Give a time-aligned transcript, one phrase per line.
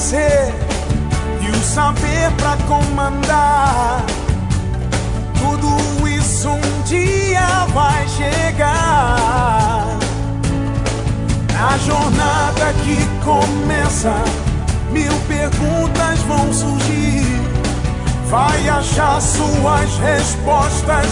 [0.00, 0.54] Vencer
[1.42, 4.02] e o saber pra comandar.
[5.38, 9.98] Tudo isso um dia vai chegar.
[11.52, 14.14] Na jornada que começa,
[14.90, 17.40] mil perguntas vão surgir.
[18.30, 21.06] Vai achar suas respostas,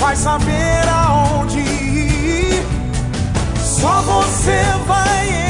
[0.00, 2.66] vai saber aonde ir.
[3.56, 5.49] Só você vai encontrar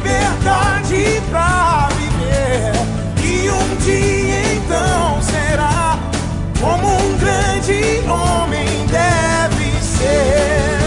[0.00, 2.72] liberdade pra viver.
[3.22, 5.98] E um dia então será
[6.60, 10.80] como um grande homem deve ser.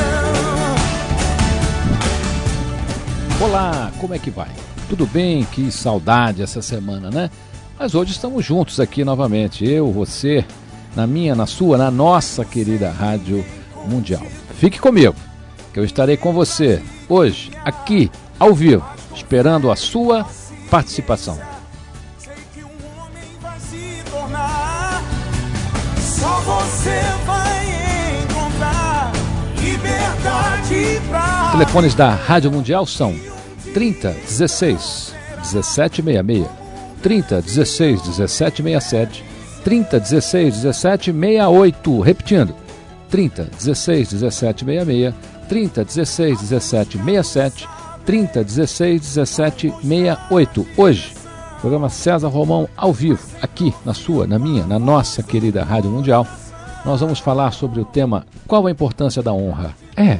[3.39, 4.49] Olá, como é que vai?
[4.89, 5.43] Tudo bem?
[5.45, 7.29] Que saudade essa semana, né?
[7.77, 10.45] Mas hoje estamos juntos aqui novamente, eu, você,
[10.95, 13.43] na minha, na sua, na nossa querida Rádio
[13.87, 14.23] Mundial.
[14.55, 15.15] Fique comigo,
[15.73, 20.25] que eu estarei com você hoje, aqui, ao vivo, esperando a sua
[20.69, 21.39] participação.
[25.99, 29.11] Só você vai encontrar
[29.57, 31.49] liberdade pra.
[31.51, 33.13] Telefones da Rádio Mundial são
[33.73, 36.47] 30 16 1766,
[37.01, 39.25] 30 16 1767,
[39.63, 41.99] 30 16 1768.
[42.01, 42.55] Repetindo,
[43.09, 45.13] 30 16 1766,
[45.49, 47.67] 30 16 1767,
[48.05, 50.67] 30 16 1768.
[50.75, 51.13] Hoje,
[51.61, 56.27] programa César Romão ao vivo, aqui na sua, na minha, na nossa querida Rádio Mundial.
[56.85, 59.73] Nós vamos falar sobre o tema Qual a importância da honra?
[59.95, 60.19] É,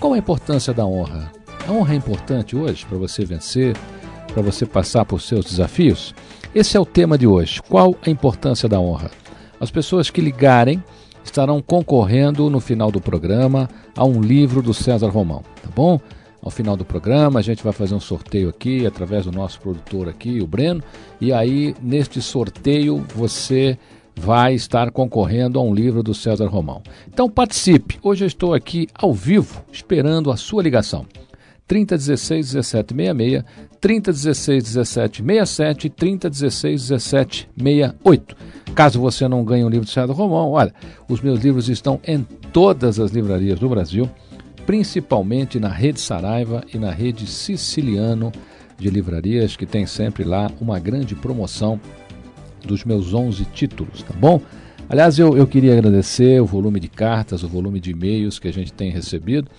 [0.00, 1.32] qual a importância da honra?
[1.66, 3.76] A honra é importante hoje para você vencer,
[4.32, 6.14] para você passar por seus desafios?
[6.54, 7.60] Esse é o tema de hoje.
[7.62, 9.10] Qual a importância da honra?
[9.60, 10.82] As pessoas que ligarem
[11.24, 16.00] estarão concorrendo no final do programa a um livro do César Romão, tá bom?
[16.42, 20.08] Ao final do programa, a gente vai fazer um sorteio aqui através do nosso produtor
[20.08, 20.82] aqui, o Breno,
[21.20, 23.78] e aí neste sorteio você
[24.16, 26.82] vai estar concorrendo a um livro do César Romão.
[27.08, 27.96] Então participe.
[28.02, 31.06] Hoje eu estou aqui ao vivo esperando a sua ligação.
[31.68, 33.44] 3016 1766,
[33.80, 34.76] 3016
[35.20, 38.36] 1767, 3016 1768.
[38.74, 40.74] Caso você não ganhe um livro do César Romão, olha,
[41.08, 44.10] os meus livros estão em todas as livrarias do Brasil,
[44.72, 48.32] principalmente na rede Saraiva e na rede Siciliano
[48.78, 51.78] de livrarias, que tem sempre lá uma grande promoção
[52.64, 54.40] dos meus 11 títulos, tá bom?
[54.88, 58.52] Aliás, eu, eu queria agradecer o volume de cartas, o volume de e-mails que a
[58.52, 59.50] gente tem recebido.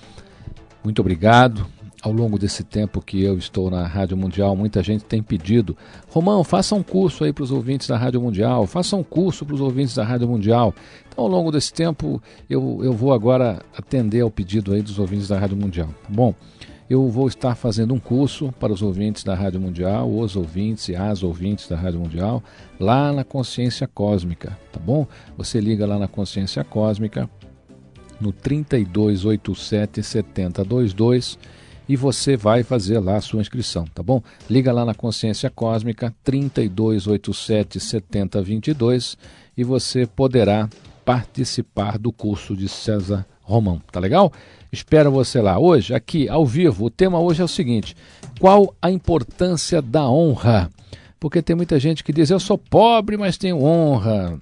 [0.83, 1.63] Muito obrigado.
[2.01, 5.77] Ao longo desse tempo que eu estou na Rádio Mundial, muita gente tem pedido:
[6.09, 9.53] Romão, faça um curso aí para os ouvintes da Rádio Mundial, faça um curso para
[9.53, 10.73] os ouvintes da Rádio Mundial.
[11.13, 15.27] Então, ao longo desse tempo, eu, eu vou agora atender ao pedido aí dos ouvintes
[15.27, 15.87] da Rádio Mundial.
[15.87, 16.33] Tá bom?
[16.89, 20.95] eu vou estar fazendo um curso para os ouvintes da Rádio Mundial, os ouvintes e
[20.95, 22.43] as ouvintes da Rádio Mundial,
[22.79, 25.07] lá na Consciência Cósmica, tá bom?
[25.37, 27.27] Você liga lá na Consciência Cósmica
[28.19, 31.39] no 3287 7022
[31.87, 34.21] e você vai fazer lá a sua inscrição, tá bom?
[34.49, 39.17] Liga lá na Consciência Cósmica 3287 7022
[39.57, 40.69] e você poderá
[41.03, 44.31] participar do curso de César Romão, tá legal?
[44.71, 45.59] Espero você lá.
[45.59, 47.95] Hoje, aqui, ao vivo, o tema hoje é o seguinte:
[48.39, 50.69] qual a importância da honra?
[51.19, 54.39] Porque tem muita gente que diz: eu sou pobre, mas tenho honra.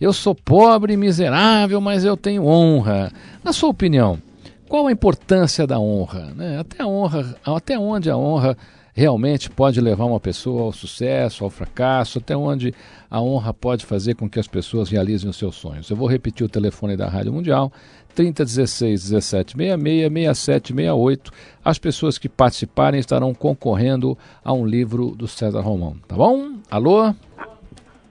[0.00, 3.10] Eu sou pobre e miserável, mas eu tenho honra.
[3.42, 4.18] Na sua opinião,
[4.68, 6.32] qual a importância da honra?
[6.34, 6.58] Né?
[6.58, 8.56] Até, a honra até onde a honra
[8.96, 12.72] realmente pode levar uma pessoa ao sucesso, ao fracasso, até onde
[13.10, 15.90] a honra pode fazer com que as pessoas realizem os seus sonhos.
[15.90, 17.70] Eu vou repetir o telefone da Rádio Mundial,
[18.14, 21.30] 3016 1766 6768.
[21.62, 26.54] As pessoas que participarem estarão concorrendo a um livro do César Romão, tá bom?
[26.70, 27.14] Alô?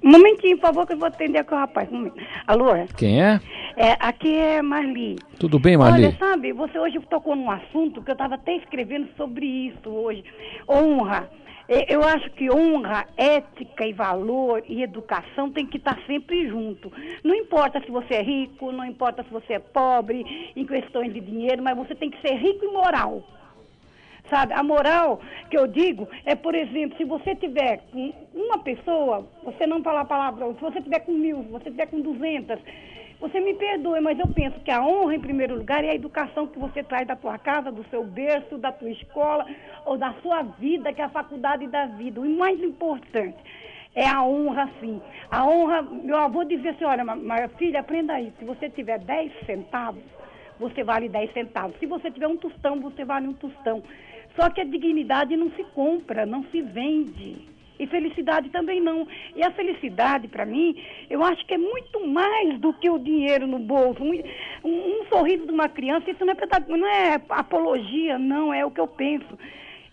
[0.06, 1.92] Um momentinho, por favor, que eu vou atender aqui o rapaz.
[1.92, 2.12] Um.
[2.46, 2.68] Alô?
[2.96, 3.40] Quem é?
[3.76, 5.16] É, aqui é Marli.
[5.40, 6.06] Tudo bem, Marli?
[6.06, 10.24] Olha, sabe, você hoje tocou num assunto que eu estava até escrevendo sobre isso hoje.
[10.70, 11.28] Honra.
[11.68, 16.92] É, Eu acho que honra, ética e valor e educação tem que estar sempre junto.
[17.24, 20.24] Não importa se você é rico, não importa se você é pobre,
[20.56, 23.24] em questões de dinheiro, mas você tem que ser rico e moral.
[24.30, 29.28] Sabe, a moral que eu digo é, por exemplo, se você tiver com uma pessoa,
[29.44, 32.60] você não falar a palavra, se você tiver com mil, se você tiver com duzentas,
[33.20, 36.48] você me perdoe, mas eu penso que a honra, em primeiro lugar, é a educação
[36.48, 39.46] que você traz da tua casa, do seu berço, da tua escola
[39.86, 42.20] ou da sua vida, que é a faculdade da vida.
[42.20, 43.38] O mais importante
[43.96, 45.02] é a honra, sim.
[45.32, 48.36] A honra, meu avô dizia assim, olha, minha filha, aprenda isso.
[48.38, 50.04] Se você tiver 10 centavos,
[50.60, 51.78] você vale 10 centavos.
[51.80, 53.82] Se você tiver um tostão, você vale um tostão.
[54.36, 57.38] Só que a dignidade não se compra, não se vende.
[57.78, 59.06] E felicidade também não.
[59.36, 60.76] E a felicidade, para mim,
[61.10, 64.02] eu acho que é muito mais do que o dinheiro no bolso.
[64.04, 64.12] Um,
[64.64, 66.38] um- sorriso de uma criança, isso não é,
[66.70, 69.38] não é apologia, não, é o que eu penso.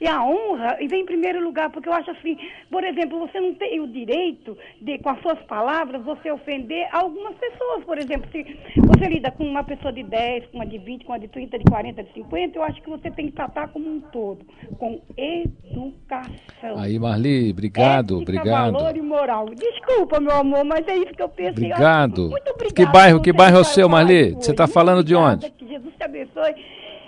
[0.02, 2.36] E a honra e vem em primeiro lugar, porque eu acho assim,
[2.68, 7.36] por exemplo, você não tem o direito de, com as suas palavras, você ofender algumas
[7.36, 7.84] pessoas.
[7.84, 8.42] Por exemplo, se
[8.78, 11.56] você lida com uma pessoa de 10, com uma de 20, com uma de 30,
[11.56, 14.44] de 40, de 50, eu acho que você tem que tratar como um todo,
[14.76, 16.78] com educação.
[16.78, 18.72] Aí, Marli, obrigado, Ética, obrigado.
[18.72, 19.46] valor e moral.
[19.54, 21.50] Desculpa, meu amor, mas é isso que eu penso.
[21.52, 22.28] Obrigado.
[22.28, 22.74] Muito obrigada.
[22.74, 24.30] Que bairro- que bairro é o está seu, Marli?
[24.32, 24.54] Você hoje.
[24.54, 25.48] tá falando de onde?
[25.52, 26.54] Que Jesus te abençoe.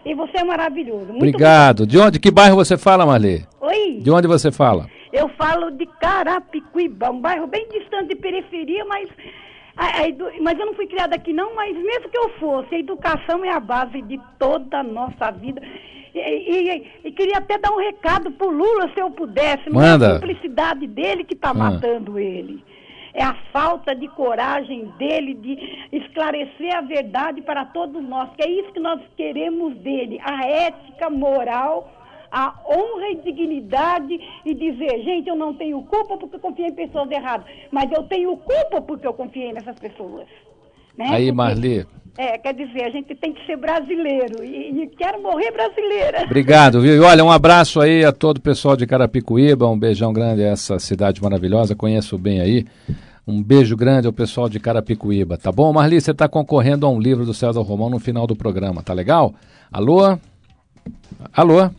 [0.05, 1.07] E você é maravilhoso.
[1.07, 1.87] Muito Obrigado.
[1.87, 2.19] De onde?
[2.21, 3.45] Que bairro você fala, Marli?
[3.61, 4.01] Oi.
[4.03, 4.87] De onde você fala?
[5.13, 9.09] Eu falo de Carapicuíba, um bairro bem distante de periferia, mas,
[9.77, 12.75] a- a edu- mas eu não fui criada aqui não, mas mesmo que eu fosse,
[12.75, 15.63] a educação é a base de toda a nossa vida.
[16.15, 19.69] E, e- e queria até dar um recado pro Lula, se eu pudesse.
[19.69, 20.13] É Manda.
[20.13, 21.55] a simplicidade dele que está Ah.
[21.55, 22.63] matando ele.
[23.15, 25.57] É a falta de coragem dele de
[25.93, 31.09] esclarecer a verdade para todos nós, que é isso que nós queremos dele, a ética
[31.09, 31.89] moral,
[32.33, 36.75] a honra e dignidade e dizer, gente, eu não tenho culpa porque eu confiei em
[36.75, 40.27] pessoas erradas, mas eu tenho culpa porque eu confiei nessas pessoas.
[40.97, 41.07] Né?
[41.09, 41.87] Aí, Marli.
[42.17, 46.23] É, quer dizer, a gente tem que ser brasileiro e, e quero morrer brasileira.
[46.31, 46.95] Obrigado, viu?
[46.95, 50.49] E olha, um abraço aí a todo o pessoal de Carapicuíba, um beijão grande a
[50.49, 52.65] essa cidade maravilhosa, conheço bem aí.
[53.27, 55.73] Um beijo grande ao pessoal de Carapicuíba, tá bom?
[55.73, 58.93] Marli, você está concorrendo a um livro do César Romão no final do programa, tá
[58.93, 59.35] legal?
[59.73, 60.17] Alô?
[61.33, 61.71] Alô?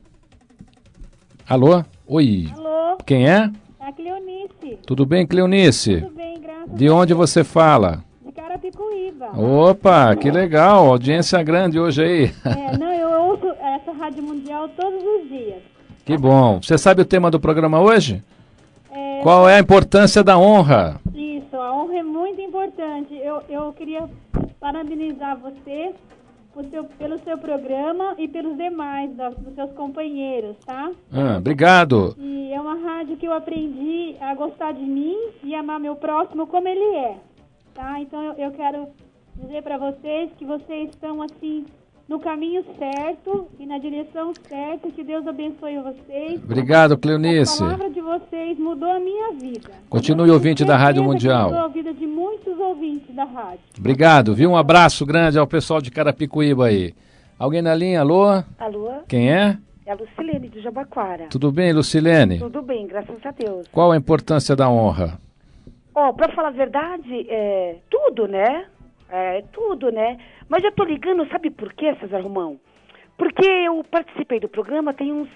[1.47, 1.83] Alô?
[2.07, 2.50] Oi.
[2.53, 3.51] Alô, Quem é?
[3.79, 4.79] é a Cleonice.
[4.85, 6.01] Tudo bem, Cleonice?
[6.01, 8.03] Tudo bem, graças De onde você fala?
[9.33, 12.31] Opa, que legal, audiência grande hoje aí.
[12.45, 15.62] É, não, eu ouço essa Rádio Mundial todos os dias.
[16.06, 16.60] Que bom.
[16.62, 18.24] Você sabe o tema do programa hoje?
[18.92, 21.00] É, Qual é a importância da honra?
[21.13, 23.16] Isso, a honra é muito importante.
[23.16, 24.07] Eu, eu queria
[24.60, 25.94] parabenizar você
[26.72, 30.89] seu- pelo seu programa e pelos demais, da- dos seus companheiros, tá?
[31.12, 32.16] Ah, obrigado.
[32.18, 36.48] E é uma rádio que eu aprendi a gostar de mim e amar meu próximo
[36.48, 37.16] como ele é,
[37.74, 38.00] tá?
[38.00, 38.88] Então eu, eu quero
[39.41, 41.65] dizer para vocês que vocês estão assim
[42.07, 44.89] no caminho certo e na direção certa.
[44.91, 46.43] Que Deus abençoe vocês.
[46.43, 47.59] Obrigado, A Cleonice.
[47.59, 49.71] palavra de vocês mudou a minha vida.
[49.89, 51.49] Continue ouvinte da Rádio Mundial.
[51.49, 53.59] Mudou a vida de muitos ouvintes da rádio.
[53.77, 54.51] Obrigado, viu?
[54.51, 56.93] Um abraço grande ao pessoal de Carapicuíba aí.
[57.38, 57.99] Alguém na linha?
[58.01, 58.25] Alô?
[58.59, 58.91] Alô?
[59.07, 59.57] Quem é?
[59.85, 61.27] É a Lucilene do Jabaquara.
[61.29, 62.39] Tudo bem, Lucilene?
[62.39, 63.67] Tudo bem, graças a Deus.
[63.71, 65.19] Qual a importância da honra?
[65.93, 68.65] Ó, pra falar a verdade, é tudo, né?
[69.09, 70.17] É tudo, né?
[70.50, 72.57] Mas eu tô ligando, sabe por quê, César Romão?
[73.17, 75.29] Porque eu participei do programa tem uns.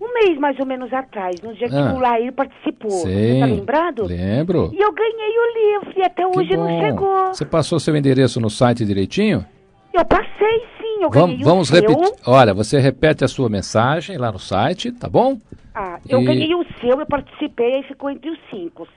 [0.00, 1.92] Um mês mais ou menos atrás, no dia que Ah.
[1.94, 2.90] o Lair participou.
[2.90, 3.40] Você Sim.
[3.40, 4.06] tá lembrado?
[4.06, 4.70] Lembro.
[4.72, 6.80] E eu ganhei o livro e até Que hoje não bom.
[6.80, 7.26] chegou.
[7.26, 9.44] Você passou seu endereço no site direitinho?
[9.92, 11.82] Eu passei sim, eu ganhei Vamos, vamos o seu.
[11.86, 12.14] repetir.
[12.26, 15.36] Olha, você repete a sua mensagem lá no site, tá bom?
[15.74, 18.88] Ah, eu E- ganhei o seu, eu participei, aí ficou entre os cinco.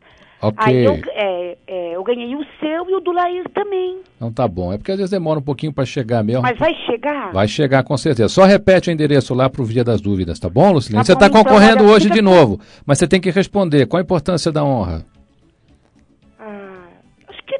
[0.43, 0.57] Ok.
[0.57, 3.99] Aí eu, é, é, eu ganhei o seu e o do Laís também.
[4.17, 4.73] Então tá bom.
[4.73, 6.41] É porque às vezes demora um pouquinho para chegar mesmo.
[6.41, 7.31] Mas vai chegar?
[7.31, 8.27] Vai chegar com certeza.
[8.27, 10.99] Só repete o endereço lá pro Via das Dúvidas, tá bom, Lucilene?
[10.99, 13.85] Tá você está então, concorrendo olha, hoje de novo, mas você tem que responder.
[13.85, 15.05] Qual a importância da honra?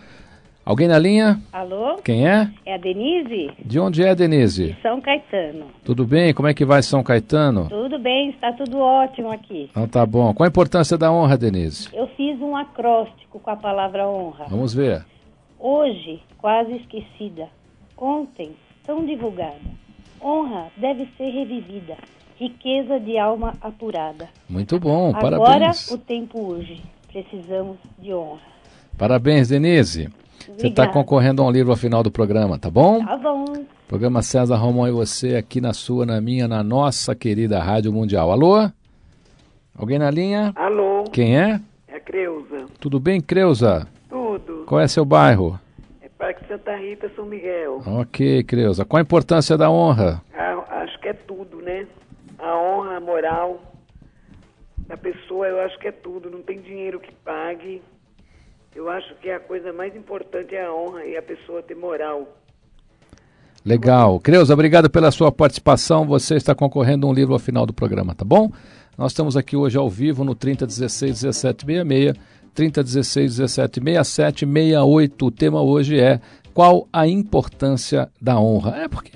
[0.64, 1.40] Alguém na linha?
[1.52, 1.97] Alô?
[2.02, 2.50] Quem é?
[2.64, 3.50] É a Denise?
[3.62, 4.73] De onde é, Denise?
[4.73, 5.67] De São Caetano.
[5.85, 6.33] Tudo bem?
[6.33, 7.69] Como é que vai São Caetano?
[7.69, 9.69] Tudo bem, está tudo ótimo aqui.
[9.71, 10.33] Então tá bom.
[10.33, 11.88] Qual a importância da honra, Denise?
[11.93, 14.47] Eu fiz um acróstico com a palavra honra.
[14.49, 15.05] Vamos ver.
[15.59, 17.49] Hoje, quase esquecida.
[17.99, 18.52] Ontem,
[18.87, 19.61] tão divulgada.
[20.23, 21.97] Honra deve ser revivida.
[22.38, 24.29] Riqueza de alma apurada.
[24.49, 25.90] Muito bom, Agora parabéns.
[25.90, 26.81] o tempo urge.
[27.09, 28.50] Precisamos de honra.
[29.00, 30.11] Parabéns, Denise.
[30.40, 30.92] Você está Obrigada.
[30.92, 33.02] concorrendo a um livro ao final do programa, tá bom?
[33.02, 33.47] Tá bom.
[33.88, 38.30] Programa César Romão e você aqui na sua, na minha, na nossa querida Rádio Mundial.
[38.30, 38.71] Alô?
[39.75, 40.52] Alguém na linha?
[40.54, 41.59] Alô, Quem é?
[41.88, 42.66] é a Creuza.
[42.78, 43.88] Tudo bem, Creuza?
[44.11, 44.64] Tudo.
[44.66, 45.59] Qual é seu bairro?
[46.02, 47.83] É Parque Santa Rita, São Miguel.
[47.87, 48.85] Ok, Creuza.
[48.85, 50.21] Qual a importância da honra?
[50.35, 51.87] Ah, acho que é tudo, né?
[52.38, 53.62] A honra, a moral
[54.87, 56.28] da pessoa, eu acho que é tudo.
[56.28, 57.80] Não tem dinheiro que pague.
[58.75, 62.37] Eu acho que a coisa mais importante é a honra e a pessoa ter moral.
[63.65, 64.21] Legal.
[64.21, 66.07] Creuza, obrigado pela sua participação.
[66.07, 68.50] Você está concorrendo a um livro ao final do programa, tá bom?
[68.97, 72.15] Nós estamos aqui hoje ao vivo no 3016 1766,
[72.55, 75.27] 3016 1767, 68.
[75.27, 76.21] O tema hoje é
[76.55, 78.77] qual a importância da honra?
[78.85, 79.12] É porque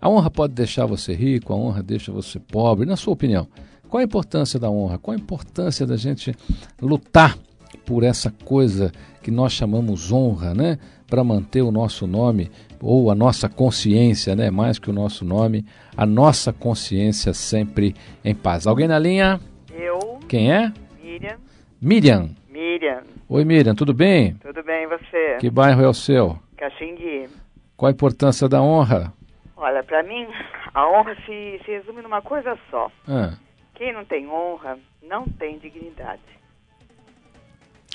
[0.00, 2.86] a honra pode deixar você rico, a honra deixa você pobre.
[2.86, 3.48] Na sua opinião,
[3.88, 4.98] qual a importância da honra?
[4.98, 6.34] Qual a importância da gente
[6.80, 7.38] lutar
[7.78, 10.78] por essa coisa que nós chamamos honra, né?
[11.06, 12.50] Para manter o nosso nome
[12.80, 14.50] ou a nossa consciência, né?
[14.50, 15.64] Mais que o nosso nome,
[15.96, 18.66] a nossa consciência sempre em paz.
[18.66, 19.40] Alguém na linha?
[19.72, 20.72] Eu, Quem é?
[21.02, 21.36] Miriam.
[21.80, 22.30] Miriam.
[22.50, 24.34] Miriam, Oi, Miriam, tudo bem?
[24.34, 25.36] tudo bem e você?
[25.40, 26.38] Que bairro é o seu?
[26.56, 27.28] Caxingui.
[27.76, 29.12] Qual a importância da honra?
[29.56, 30.26] Olha, pra mim,
[30.72, 32.90] a honra se, se resume numa coisa só.
[33.08, 33.34] Ah,
[33.74, 36.20] Quem não tem honra, não tem dignidade.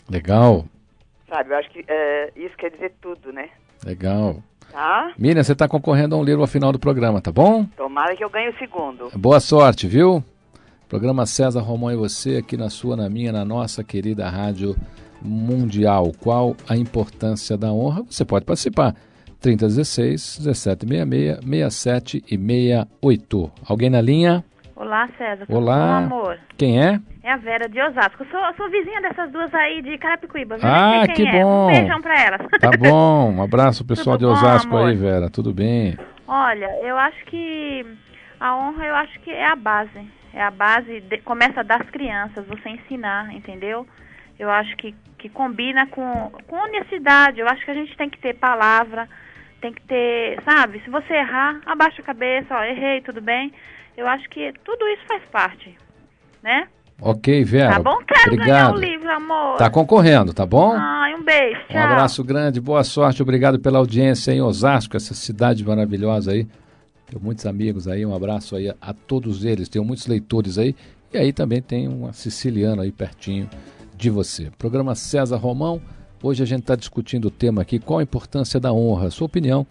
[0.09, 0.65] Legal,
[1.29, 3.49] Sabe, eu acho que é, isso quer dizer tudo, né?
[3.85, 4.37] legal.
[4.71, 5.13] Tá?
[5.17, 7.65] Miriam, você está concorrendo a um livro ao final do programa, tá bom?
[7.77, 9.09] Tomara que eu ganhe o segundo.
[9.15, 10.23] Boa sorte, viu?
[10.87, 14.75] Programa César Romão e você aqui na sua, na minha, na nossa querida Rádio
[15.21, 16.11] Mundial.
[16.19, 18.03] Qual a importância da honra?
[18.09, 18.95] Você pode participar.
[19.39, 23.51] 3016 1766 67 e 68.
[23.67, 24.43] Alguém na linha?
[24.75, 25.45] Olá, César.
[25.49, 26.01] Olá.
[26.01, 26.39] bom, amor?
[26.57, 26.99] Quem é?
[27.29, 28.23] É a Vera de Osasco.
[28.23, 30.57] Eu sou, sou vizinha dessas duas aí de Carapicuíba.
[30.57, 30.67] viu?
[30.67, 31.31] Ah, que é.
[31.43, 31.65] bom.
[31.65, 32.41] Um beijão pra elas.
[32.59, 33.31] Tá bom.
[33.35, 34.95] Um abraço pessoal Tudo de bom, Osasco aí, amor?
[34.95, 35.29] Vera.
[35.29, 35.95] Tudo bem?
[36.27, 37.85] Olha, eu acho que
[38.39, 40.09] a honra, eu acho que é a base.
[40.33, 43.85] É a base, de- começa das crianças, você ensinar, entendeu?
[44.39, 47.39] Eu acho que, que combina com, com honestidade.
[47.39, 49.07] Eu acho que a gente tem que ter palavra,
[49.61, 50.79] tem que ter, sabe?
[50.83, 53.53] Se você errar, abaixa a cabeça, ó, errei, tudo bem.
[53.95, 55.77] Eu acho que tudo isso faz parte,
[56.41, 56.67] né?
[57.01, 57.75] Ok, Vera.
[57.75, 57.97] Tá bom?
[58.05, 58.75] Quero ganhar Obrigado.
[58.75, 59.57] o livro, amor.
[59.57, 60.73] Tá concorrendo, tá bom?
[60.73, 61.59] Ai, um beijo.
[61.69, 61.81] Um Tchau.
[61.83, 66.45] abraço grande, boa sorte, obrigado pela audiência em Osasco, essa cidade maravilhosa aí.
[67.07, 70.75] Tenho muitos amigos aí, um abraço aí a, a todos eles, tenho muitos leitores aí.
[71.13, 73.49] E aí também tem uma siciliana aí pertinho
[73.97, 74.51] de você.
[74.57, 75.81] Programa César Romão,
[76.21, 79.09] hoje a gente está discutindo o tema aqui, qual a importância da honra.
[79.09, 79.65] Sua opinião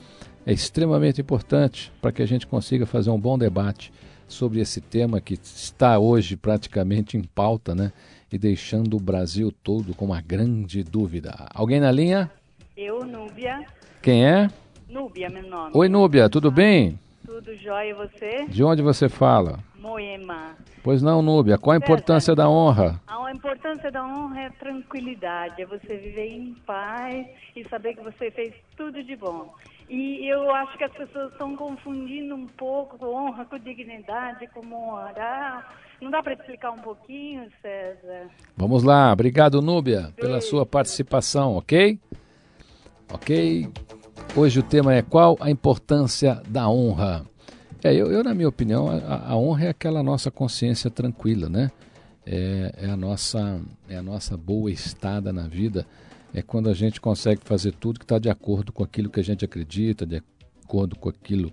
[0.44, 3.92] é extremamente importante para que a gente consiga fazer um bom debate
[4.28, 7.92] sobre esse tema que está hoje praticamente em pauta, né?
[8.30, 11.34] E deixando o Brasil todo com uma grande dúvida.
[11.54, 12.30] Alguém na linha?
[12.76, 13.66] Eu, Núbia.
[14.02, 14.48] Quem é?
[14.88, 15.72] Núbia, meu nome.
[15.74, 16.98] Oi, Núbia, tudo bem?
[17.24, 18.46] Tudo jóia e você?
[18.48, 19.58] De onde você fala?
[19.78, 20.56] Moema.
[20.82, 23.00] Pois não, Núbia, qual a importância da honra?
[23.06, 28.30] A importância da honra é tranquilidade, é você viver em paz e saber que você
[28.30, 29.54] fez tudo de bom.
[29.88, 35.62] E eu acho que as pessoas estão confundindo um pouco honra com dignidade, com moral.
[36.00, 38.28] Não dá para explicar um pouquinho, César?
[38.56, 41.98] Vamos lá, obrigado, Núbia, pela sua participação, ok?
[43.12, 43.68] Ok?
[44.36, 47.24] Hoje o tema é qual a importância da honra?
[47.82, 51.70] É, eu, eu, na minha opinião, a, a honra é aquela nossa consciência tranquila, né?
[52.26, 55.86] É, é, a nossa, é a nossa boa estada na vida.
[56.32, 59.24] É quando a gente consegue fazer tudo que está de acordo com aquilo que a
[59.24, 60.22] gente acredita, de
[60.64, 61.52] acordo com aquilo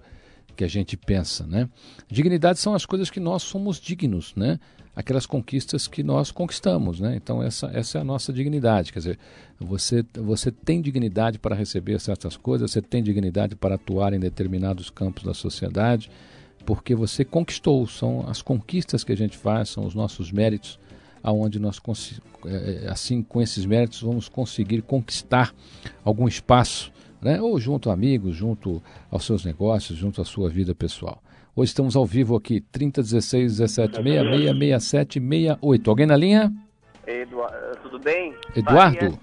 [0.55, 1.69] que a gente pensa, né?
[2.09, 4.59] Dignidade são as coisas que nós somos dignos, né?
[4.95, 7.15] Aquelas conquistas que nós conquistamos, né?
[7.15, 9.19] Então essa, essa é a nossa dignidade, quer dizer,
[9.59, 14.89] você, você tem dignidade para receber certas coisas, você tem dignidade para atuar em determinados
[14.89, 16.09] campos da sociedade,
[16.65, 20.79] porque você conquistou, são as conquistas que a gente faz, são os nossos méritos,
[21.23, 21.79] aonde nós,
[22.89, 25.53] assim, com esses méritos, vamos conseguir conquistar
[26.03, 26.91] algum espaço
[27.21, 27.41] né?
[27.41, 31.21] ou junto a amigos, junto aos seus negócios, junto à sua vida pessoal.
[31.55, 35.89] Hoje estamos ao vivo aqui, 3016 17 66 67 68.
[35.89, 36.53] Alguém na linha?
[37.07, 37.37] Edu-
[37.81, 38.35] tudo bem?
[38.55, 38.97] Eduardo?
[38.97, 39.19] Farias,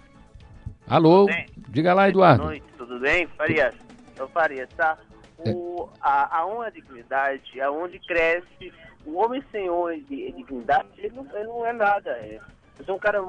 [0.88, 1.26] Alô?
[1.26, 1.46] bem?
[1.68, 2.44] Diga lá, Boa Eduardo.
[2.44, 3.26] noite, tudo bem?
[3.36, 3.74] Farias,
[4.18, 4.98] eu Farias, tá?
[5.46, 8.72] O, a, a e a dignidade, aonde cresce,
[9.06, 12.10] o homem sem honra e di- dignidade, ele não, ele não é nada.
[12.10, 12.38] É.
[12.78, 13.20] Eu sou um cara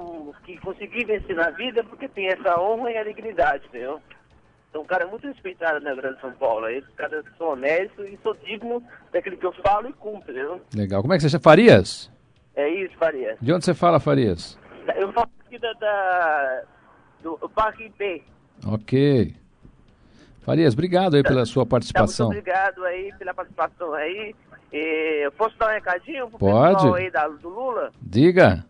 [0.45, 3.99] que consegui vencer na vida porque tem essa honra e a dignidade, entendeu?
[4.71, 6.67] Sou um cara muito respeitado na Grande São Paulo.
[6.67, 10.61] Eu cara, sou honesto e sou digno daquilo que eu falo e cumpro, entendeu?
[10.73, 11.01] Legal.
[11.01, 11.43] Como é que você chama?
[11.43, 12.11] Farias?
[12.55, 13.37] É isso, Farias.
[13.41, 14.57] De onde você fala, Farias?
[14.95, 16.63] Eu falo aqui da, da-
[17.21, 18.23] do Parque IP.
[18.65, 19.35] Ok.
[20.41, 22.27] Farias, obrigado aí pela sua Tá, participação.
[22.27, 24.35] muito obrigado aí pela participação aí.
[24.77, 26.73] Eu posso dar um recadinho pro Pode.
[26.75, 27.91] pessoal aí da, do Lula?
[28.01, 28.65] Diga.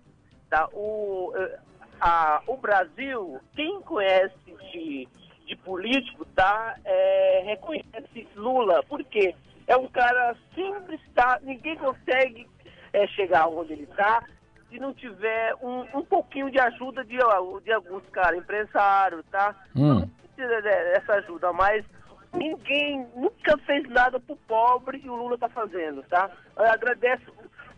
[0.49, 1.59] Tá, o, eh,
[1.99, 4.35] a, o Brasil, quem conhece
[4.71, 5.07] de,
[5.47, 8.83] de político, tá, é, reconhece Lula.
[8.83, 9.33] Por quê?
[9.65, 11.39] É um cara simples, tá?
[11.41, 12.47] Ninguém consegue
[12.91, 14.23] é, chegar onde ele está
[14.69, 17.17] se não tiver um, um pouquinho de ajuda de,
[17.63, 19.55] de alguns caras, empresários, tá?
[19.75, 20.05] Hum.
[20.35, 21.85] precisa de- dessa ajuda, mas
[22.33, 26.29] ninguém nunca fez nada pro pobre e o Lula tá fazendo, tá?
[26.57, 27.23] Eu agradeço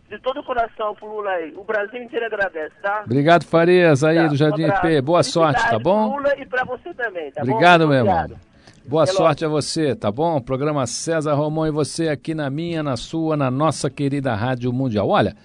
[0.08, 1.52] de todo o coração pro Lula aí.
[1.56, 3.02] O Brasil inteiro agradece, tá?
[3.04, 4.68] Obrigado, Farias, aí Tá, do Jardim um.
[4.68, 5.00] IP.
[5.02, 6.16] Boa sorte, tá bom?
[6.16, 7.50] Lula e pra você também, tá bom?
[7.52, 8.30] Obrigado, meu Obrigado.
[8.32, 8.40] irmão.
[8.88, 10.40] Boa Até sorte a você, tá bom?
[10.40, 15.08] Programa César Romão e você aqui na minha, na sua, na nossa querida Rádio Mundial.
[15.08, 15.36] Olha,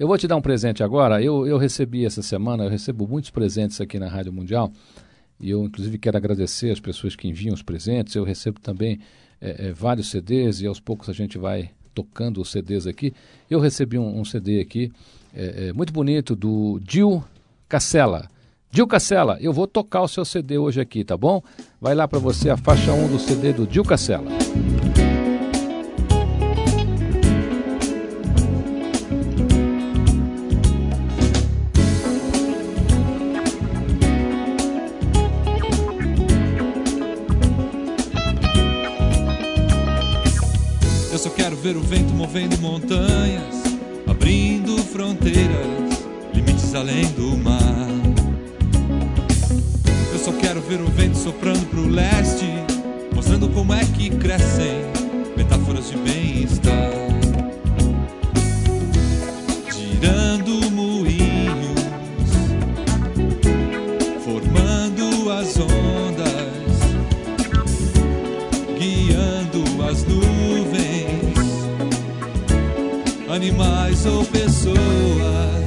[0.00, 1.22] eu vou te dar um presente agora.
[1.22, 4.72] Eu, eu recebi essa semana, eu recebo muitos presentes aqui na Rádio Mundial.
[5.40, 8.16] E eu, inclusive, quero agradecer as pessoas que enviam os presentes.
[8.16, 8.98] Eu recebo também
[9.40, 13.12] eh, eh, vários CDs e aos poucos a gente vai tocando os CDs aqui.
[13.50, 14.92] Eu recebi um, um CD aqui
[15.34, 17.22] eh, eh, muito bonito do Dil
[17.68, 18.28] Cacela.
[18.70, 21.42] Dil Cacela, eu vou tocar o seu CD hoje aqui, tá bom?
[21.80, 24.30] Vai lá para você a faixa 1 do CD do Dil Cacela.
[41.62, 43.62] Ver o vento movendo montanhas,
[44.06, 47.88] abrindo fronteiras, limites além do mar.
[50.12, 52.46] Eu só quero ver o vento soprando pro leste,
[53.12, 54.82] mostrando como é que crescem
[55.36, 57.07] metáforas de bem-estar.
[73.38, 75.57] Animais ou pessoas.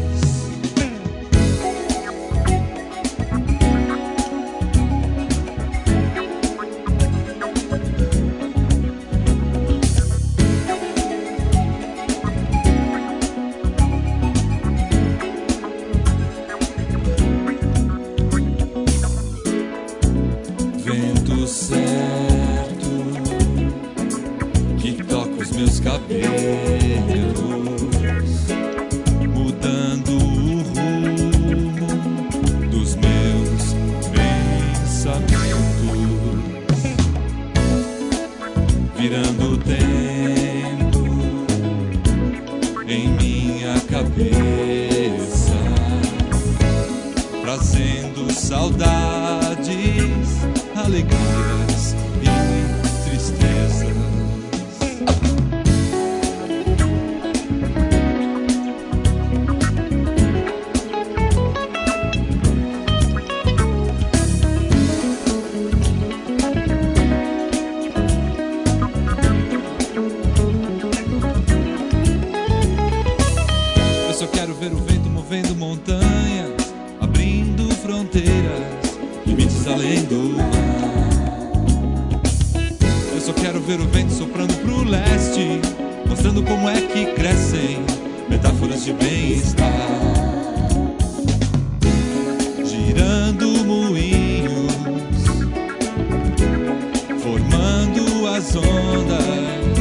[98.52, 99.72] As ondas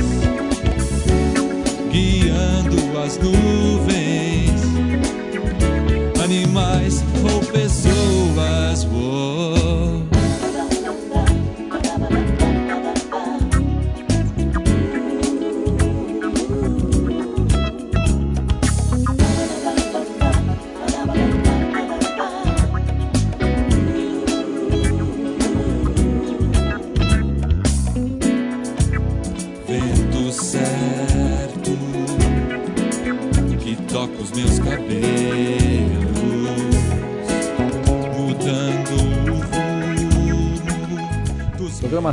[1.91, 4.40] guiando as nuvens,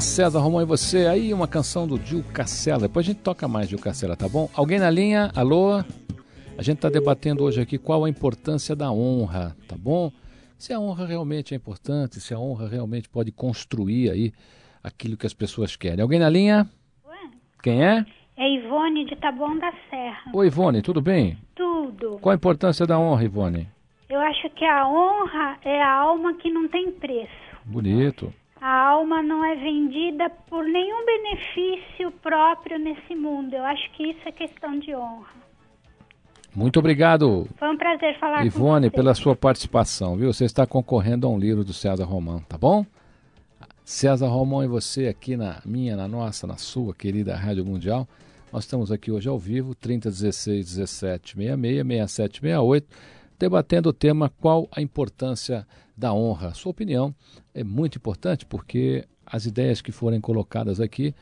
[0.08, 1.06] César Romão e você.
[1.06, 2.84] Aí uma canção do Gil Cacela.
[2.84, 4.50] Depois a gente toca mais Gil Cacela, tá bom?
[4.56, 5.30] Alguém na linha?
[5.36, 5.78] Alô?
[6.58, 10.12] A gente está debatendo hoje aqui qual a importância da honra, tá bom?
[10.58, 14.34] Se a honra realmente é importante, se a honra realmente pode construir aí
[14.82, 16.02] aquilo que as pessoas querem.
[16.02, 16.68] Alguém na linha?
[17.62, 18.04] Quem é?
[18.38, 20.32] É Ivone de Taboão da Serra.
[20.34, 21.38] Oi, Ivone, tudo bem?
[21.54, 22.18] Tudo.
[22.22, 23.68] Qual a importância da honra, Ivone?
[24.10, 27.30] Eu acho que a honra é a alma que não tem preço.
[27.66, 28.34] Bonito.
[28.62, 33.54] A alma não é vendida por nenhum benefício próprio nesse mundo.
[33.54, 35.38] Eu acho que isso é questão de honra.
[36.56, 38.96] Muito obrigado, Foi um prazer falar Ivone, com você.
[38.96, 40.34] pela sua participação, viu?
[40.34, 42.84] Você está concorrendo a um livro do César Romão, tá bom?
[43.86, 48.08] César Romão e você aqui na minha, na nossa, na sua querida Rádio Mundial.
[48.52, 52.88] Nós estamos aqui hoje ao vivo, 3016 17 66 67 68,
[53.40, 56.54] debatendo o tema qual a importância da honra.
[56.54, 57.14] Sua opinião
[57.54, 61.14] é muito importante porque as ideias que forem colocadas aqui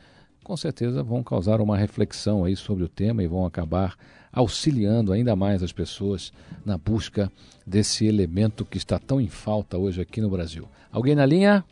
[0.44, 3.96] com certeza vão causar uma reflexão aí sobre o tema e vão acabar
[4.32, 6.32] auxiliando ainda mais as pessoas
[6.64, 7.32] na busca
[7.66, 10.68] desse elemento que está tão em falta hoje aqui no Brasil.
[10.92, 11.64] Alguém na linha?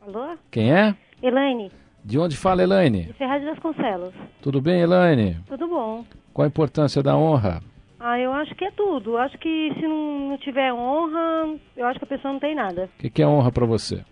[0.00, 0.36] Alô?
[0.50, 0.96] Quem é?
[1.22, 1.70] Elaine,
[2.04, 3.04] De onde fala, Elaine?
[3.04, 4.14] de Ferraz de Vasconcelos.
[4.40, 5.38] Tudo bem, Elaine?
[5.46, 6.04] Tudo bom?
[6.32, 7.62] Qual a importância da honra?
[8.04, 9.12] Ah, eu acho que é tudo.
[9.12, 12.52] Eu acho que se não, não tiver honra, eu acho que a pessoa não tem
[12.52, 12.90] nada.
[12.98, 14.02] O que, que é honra para você?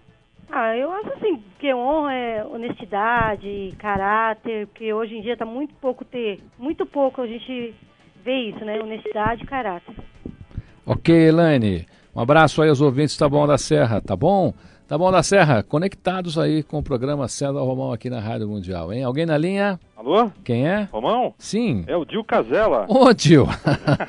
[0.48, 5.74] Ah, eu acho assim, que honra é honestidade, caráter, porque hoje em dia tá muito
[5.74, 7.74] pouco ter, muito pouco a gente
[8.24, 8.80] vê isso, né?
[8.80, 9.94] Honestidade e caráter.
[10.86, 11.86] Ok, Elaine.
[12.14, 14.54] Um abraço aí aos ouvintes da Bom da Serra, tá bom?
[14.90, 18.92] Tá bom da Serra, conectados aí com o programa César Romão aqui na Rádio Mundial,
[18.92, 19.04] hein?
[19.04, 19.78] Alguém na linha?
[19.96, 20.32] Alô?
[20.42, 20.88] Quem é?
[20.90, 21.32] Romão?
[21.38, 21.84] Sim.
[21.86, 22.86] É o Dil Casella.
[22.88, 23.46] Ô, tio!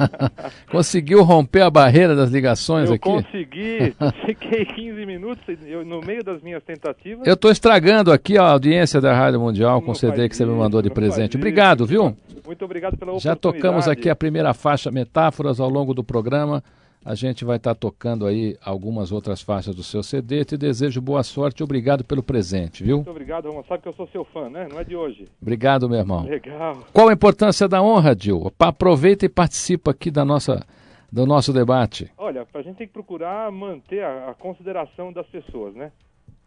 [0.71, 3.03] Conseguiu romper a barreira das ligações Eu aqui?
[3.03, 7.27] consegui, fiquei 15 minutos eu, no meio das minhas tentativas.
[7.27, 10.55] Eu estou estragando aqui a audiência da Rádio Mundial com o CD que você me
[10.55, 11.37] mandou de presente.
[11.37, 12.17] Obrigado, viu?
[12.43, 13.61] Muito obrigado pela Já oportunidade.
[13.61, 16.63] tocamos aqui a primeira faixa Metáforas ao longo do programa.
[17.03, 20.45] A gente vai estar tocando aí algumas outras faixas do seu CD.
[20.45, 22.97] Te desejo boa sorte e obrigado pelo presente, viu?
[22.97, 23.65] Muito obrigado, Romão.
[23.67, 24.67] Sabe que eu sou seu fã, né?
[24.69, 25.27] Não é de hoje.
[25.41, 26.23] Obrigado, meu irmão.
[26.25, 26.77] Legal.
[26.93, 28.53] Qual a importância da honra, Dil?
[28.59, 30.63] Aproveita e participa aqui da nossa,
[31.11, 32.11] do nosso debate.
[32.19, 35.91] Olha, a gente tem que procurar manter a, a consideração das pessoas, né?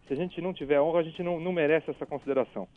[0.06, 2.68] Se a gente não tiver honra, a gente não, não merece essa consideração.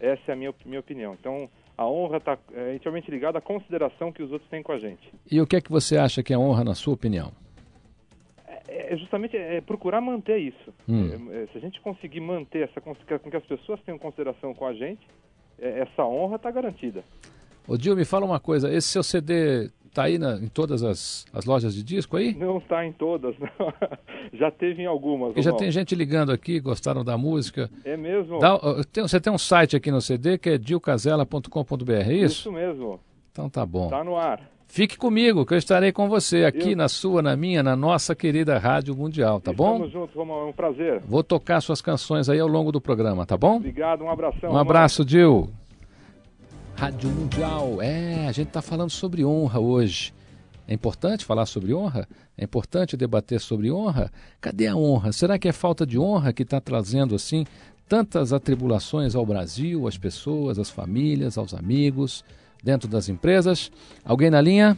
[0.00, 1.14] Essa é a minha, minha opinião.
[1.14, 1.48] Então,
[1.80, 5.00] a honra está é, intimamente ligada à consideração que os outros têm com a gente.
[5.30, 7.32] E o que é que você acha que é honra, na sua opinião?
[8.68, 10.74] É, é justamente é, procurar manter isso.
[10.86, 11.30] Hum.
[11.32, 14.66] É, é, se a gente conseguir manter essa com que as pessoas tenham consideração com
[14.66, 15.00] a gente,
[15.58, 17.02] é, essa honra está garantida.
[17.66, 18.70] Ô, Dil, me fala uma coisa.
[18.70, 22.34] Esse seu CD tá aí na- em todas as, as lojas de disco aí?
[22.34, 23.48] Não está em todas, não.
[24.32, 25.28] já teve em algumas.
[25.28, 27.70] Porque já tem gente ligando aqui, gostaram da música.
[27.84, 28.38] É mesmo?
[28.38, 28.58] Dá-
[28.92, 32.40] tem- você tem um site aqui no CD que é dilcasela.com.br, é isso?
[32.40, 33.00] Isso mesmo.
[33.32, 33.84] Então tá bom.
[33.84, 34.40] Está no ar.
[34.72, 38.14] Fique comigo, que eu estarei com você aqui Eu- na sua, na minha, na nossa
[38.14, 39.72] querida Rádio Mundial, tá bom?
[39.72, 40.42] Estamos juntos, Romão.
[40.42, 41.00] É um prazer.
[41.04, 43.56] Vou tocar suas canções aí ao longo do programa, tá bom?
[43.56, 44.52] Obrigado, um abração.
[44.52, 45.50] Um abraço, Dil.
[46.80, 47.78] Rádio Mundial.
[47.82, 50.14] É, a gente está falando sobre honra hoje.
[50.66, 52.08] É importante falar sobre honra?
[52.38, 54.10] É importante debater sobre honra?
[54.40, 55.12] Cadê a honra?
[55.12, 57.44] Será que é falta de honra que está trazendo assim
[57.86, 62.24] tantas atribulações ao Brasil, às pessoas, às famílias, aos amigos,
[62.62, 63.70] dentro das empresas?
[64.02, 64.74] Alguém na linha?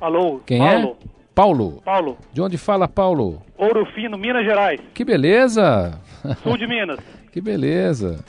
[0.00, 0.96] Alô, Quem Paulo.
[1.00, 1.06] é?
[1.34, 1.82] Paulo.
[1.84, 3.40] Paulo, De onde fala Paulo?
[3.56, 5.98] Ouro Fino, Minas Gerais, Que beleza!
[6.42, 6.98] sul de Minas.
[7.30, 8.24] que beleza!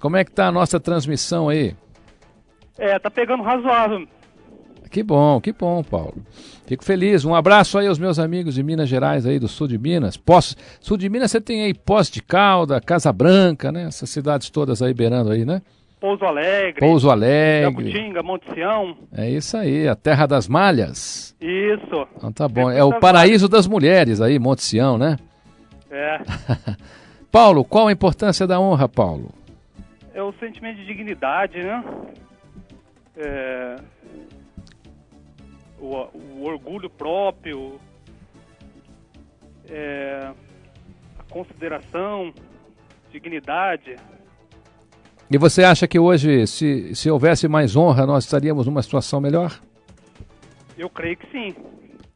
[0.00, 1.76] Como é que tá a nossa transmissão aí?
[2.78, 4.06] É, tá pegando razoável.
[4.90, 6.14] Que bom, que bom, Paulo.
[6.66, 7.24] Fico feliz.
[7.24, 10.16] Um abraço aí aos meus amigos de Minas Gerais, aí do sul de Minas.
[10.16, 13.84] Poços, sul de Minas você tem aí Poços de Calda, Casa Branca, né?
[13.84, 15.60] Essas cidades todas aí beirando aí, né?
[16.00, 17.90] Pouso Alegre, Pouso Alegre.
[17.90, 18.96] Jabutinga, Monte Sião.
[19.12, 21.34] É isso aí, a terra das malhas.
[21.40, 22.06] Isso.
[22.16, 22.70] Então tá bom.
[22.70, 25.18] É o paraíso das mulheres aí, Monte Sião, né?
[25.90, 26.20] É.
[27.32, 29.30] Paulo, qual a importância da honra, Paulo?
[30.14, 31.82] É o sentimento de dignidade, né?
[33.18, 33.76] É,
[35.80, 37.80] o, o orgulho próprio,
[39.68, 40.30] é,
[41.18, 42.32] a consideração,
[43.10, 43.96] dignidade.
[45.30, 49.60] E você acha que hoje, se, se houvesse mais honra, nós estaríamos numa situação melhor?
[50.76, 51.54] Eu creio que sim.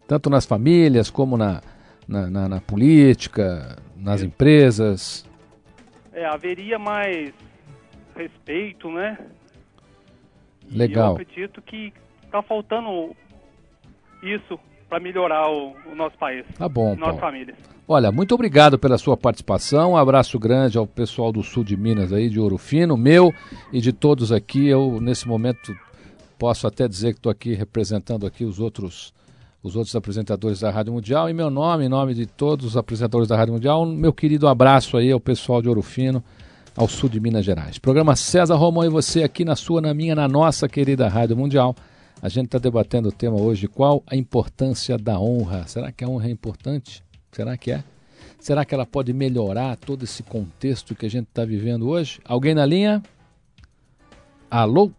[0.06, 1.60] Tanto nas famílias como na,
[2.06, 5.28] na, na- na política, nas empresas.
[6.12, 7.32] É, haveria mais
[8.16, 9.18] respeito, né?
[10.72, 11.10] E Legal.
[11.16, 11.92] eu acredito que
[12.30, 13.14] tá faltando
[14.22, 14.58] isso
[14.88, 16.44] para melhorar o, o nosso país.
[16.56, 17.20] Tá bom, Nossa Paulo.
[17.20, 17.54] família.
[17.88, 19.92] Olha, muito obrigado pela sua participação.
[19.92, 23.32] Um abraço grande ao pessoal do sul de Minas aí, de Ouro Fino, meu
[23.72, 24.68] e de todos aqui.
[24.68, 25.74] Eu, nesse momento,
[26.38, 29.12] posso até dizer que estou aqui representando aqui os outros,
[29.62, 31.28] os outros apresentadores da Rádio Mundial.
[31.28, 34.46] Em meu nome, em nome de todos os apresentadores da Rádio Mundial, um meu querido
[34.46, 36.22] abraço aí ao pessoal de Ouro Fino,
[36.76, 37.78] ao sul de Minas Gerais.
[37.78, 41.74] Programa César Romão e você aqui na sua, na minha, na nossa querida Rádio Mundial.
[42.20, 45.66] A gente está debatendo o tema hoje, qual a importância da honra?
[45.66, 47.02] Será que a honra é importante?
[47.32, 47.82] Será que é?
[48.38, 52.20] Será que ela pode melhorar todo esse contexto que a gente está vivendo hoje?
[52.24, 53.02] Alguém na linha?
[54.50, 54.90] Alô?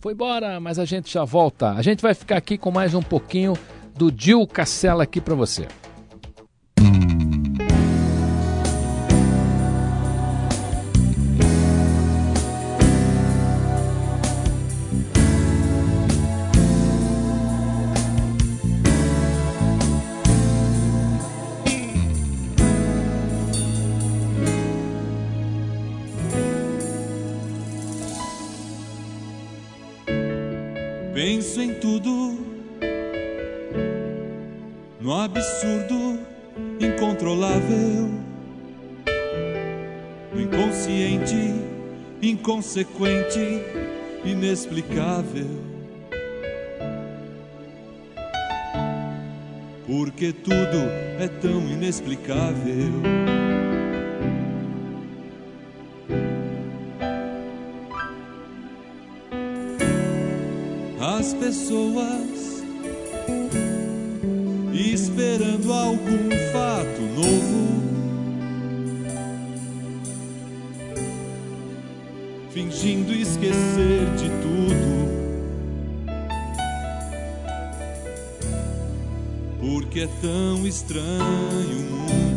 [0.00, 1.72] Foi embora, mas a gente já volta.
[1.72, 3.54] A gente vai ficar aqui com mais um pouquinho
[3.96, 5.66] do Dil Cacela aqui para você.
[51.88, 52.92] Inexplicável.
[61.00, 62.62] As pessoas
[64.74, 67.68] esperando algum fato novo,
[72.50, 74.17] fingindo esquecer
[79.88, 82.27] Porque é tão estranho o mundo.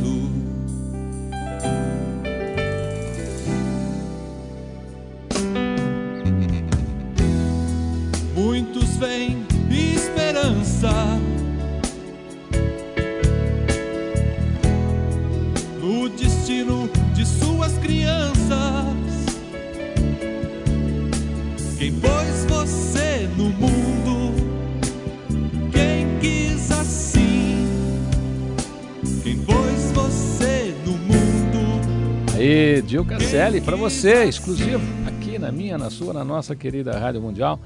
[32.42, 37.22] Aí, Dil Casselli, para você, exclusivo, aqui na minha, na sua, na nossa querida Rádio
[37.22, 37.60] Mundial.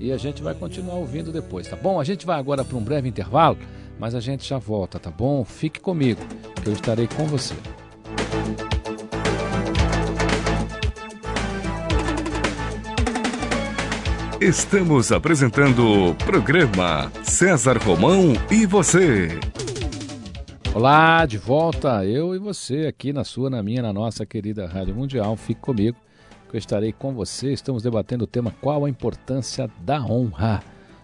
[0.00, 2.00] E a gente vai continuar ouvindo depois, tá bom?
[2.00, 3.58] A gente vai agora para um breve intervalo,
[4.00, 5.44] mas a gente já volta, tá bom?
[5.44, 6.22] Fique comigo,
[6.62, 7.54] que eu estarei com você.
[14.40, 19.28] Estamos apresentando o programa César Romão e você.
[20.74, 24.94] Olá, de volta, eu e você aqui na sua, na minha, na nossa querida Rádio
[24.94, 25.36] Mundial.
[25.36, 25.98] Fique comigo,
[26.48, 27.52] que eu estarei com você.
[27.52, 30.62] Estamos debatendo o tema qual a importância da honra.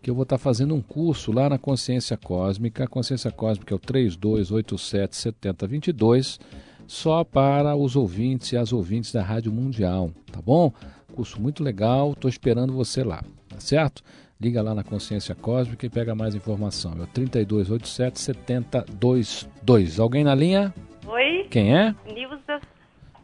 [0.00, 2.84] que eu vou estar fazendo um curso lá na Consciência Cósmica.
[2.84, 6.40] A Consciência Cósmica é o 3287 7022,
[6.86, 10.72] só para os ouvintes e as ouvintes da Rádio Mundial, tá bom?
[11.14, 14.02] Curso muito legal, estou esperando você lá, tá certo?
[14.40, 16.92] Liga lá na Consciência Cósmica e pega mais informação.
[16.98, 20.00] É o 3287 7022.
[20.00, 20.74] Alguém na linha?
[21.06, 21.46] Oi?
[21.48, 21.94] Quem é?
[22.12, 22.60] Nilza.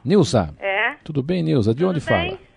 [0.04, 0.54] Nilza.
[0.60, 0.94] É?
[1.02, 1.74] Tudo bem, Nilza?
[1.74, 2.20] De onde fala?
[2.20, 2.30] bem?
[2.30, 2.47] Fala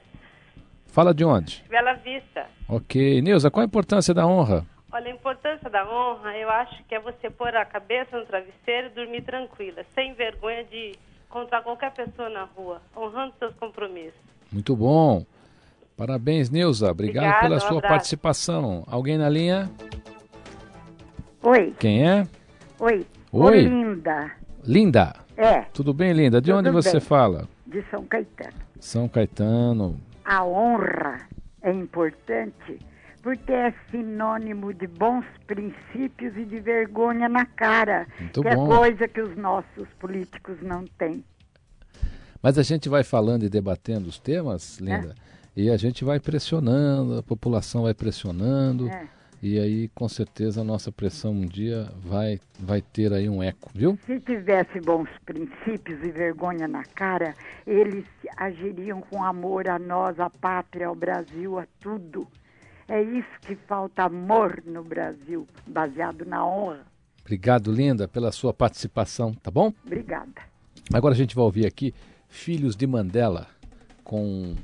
[1.16, 1.64] de onde?
[1.70, 2.46] Bela Vista.
[2.68, 3.22] Ok.
[3.22, 4.66] Nilza, qual a importância da honra?
[4.92, 8.88] Olha, a importância da honra, eu acho que é você pôr a cabeça no travesseiro
[8.88, 10.94] e dormir tranquila, sem vergonha de
[11.30, 14.20] encontrar qualquer pessoa na rua, honrando seus compromissos.
[14.52, 15.26] Muito bom.
[15.96, 16.92] Parabéns, Nilza.
[16.92, 17.88] Obrigado Obrigada, pela um sua abraço.
[17.94, 18.84] participação.
[18.88, 19.72] Alguém na linha?
[21.44, 22.28] Oi, Quem é?
[22.80, 23.06] oi.
[23.32, 23.62] Oi.
[23.62, 24.32] Linda,
[24.64, 25.16] Linda.
[25.38, 25.62] É.
[25.74, 26.42] Tudo bem, Linda?
[26.42, 27.00] De Tudo onde você bem.
[27.00, 27.48] fala?
[27.66, 28.54] de São Caetano.
[28.80, 29.98] São Caetano.
[30.24, 31.28] A honra
[31.62, 32.80] é importante
[33.22, 38.68] porque é sinônimo de bons princípios e de vergonha na cara, Muito que é bom.
[38.68, 41.24] coisa que os nossos políticos não têm.
[42.42, 45.14] Mas a gente vai falando e debatendo os temas, Linda,
[45.56, 48.90] e a gente vai pressionando, a população vai pressionando.
[48.90, 49.08] É.
[49.42, 53.72] E aí, com certeza, a nossa pressão um dia vai, vai ter aí um eco,
[53.74, 53.98] viu?
[54.06, 58.06] Se tivesse bons princípios e vergonha na cara, eles
[58.38, 62.28] agiriam com amor a nós, à pátria, ao Brasil, a tudo.
[62.88, 66.86] É isso que falta amor no Brasil, baseado na honra.
[67.22, 69.74] Obrigado, linda, pela sua participação, tá bom?
[69.84, 70.42] Obrigada.
[70.94, 71.96] Agora a gente vai ouvir aqui
[72.30, 73.48] Filhos de Mandela
[74.04, 74.56] com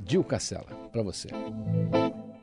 [0.00, 1.28] Dil Cacela, para você.
[1.30, 2.35] Não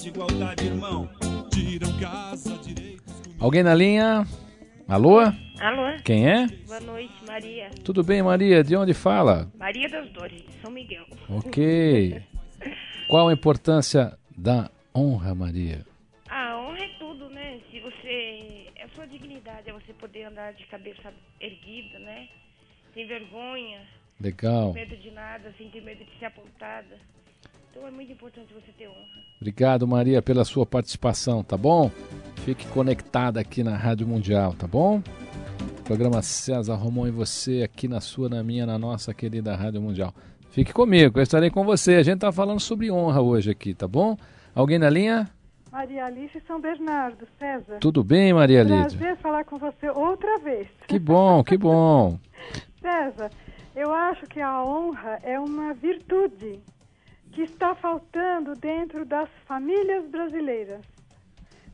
[0.00, 1.08] liberdade, igualdade, irmão.
[1.50, 3.22] Tiram casa, direitos.
[3.38, 4.26] Alguém na linha?
[4.88, 5.20] Alô?
[5.20, 6.00] Alô?
[6.04, 6.46] Quem é?
[6.66, 7.70] Boa noite, Maria.
[7.84, 8.64] Tudo bem, Maria?
[8.64, 9.50] De onde fala?
[9.58, 11.04] Maria das Dores, de São Miguel.
[11.28, 12.22] Ok.
[13.08, 15.84] Qual a importância da honra, Maria?
[16.28, 17.60] A honra é tudo, né?
[17.70, 18.68] Se você.
[18.76, 22.28] É a sua dignidade, é você poder andar de cabeça erguida, né?
[22.94, 23.82] Sem vergonha.
[24.20, 24.72] Legal.
[24.72, 26.98] Sem medo de nada, sem ter medo de ser apontada.
[27.70, 29.06] Então é muito importante você ter honra.
[29.40, 31.90] Obrigado, Maria, pela sua participação, tá bom?
[32.44, 35.00] Fique conectada aqui na Rádio Mundial, tá bom?
[35.84, 40.12] Programa César Romão e você aqui na sua, na minha, na nossa querida Rádio Mundial.
[40.50, 41.94] Fique comigo, eu estarei com você.
[41.94, 44.16] A gente tá falando sobre honra hoje aqui, tá bom?
[44.52, 45.30] Alguém na linha?
[45.70, 47.78] Maria Alice São Bernardo, César.
[47.78, 48.98] Tudo bem, Maria Lídia?
[48.98, 50.66] Prazer falar com você outra vez.
[50.88, 52.18] Que bom, que bom.
[52.82, 53.30] César,
[53.76, 56.58] eu acho que a honra é uma virtude
[57.32, 60.80] que está faltando dentro das famílias brasileiras.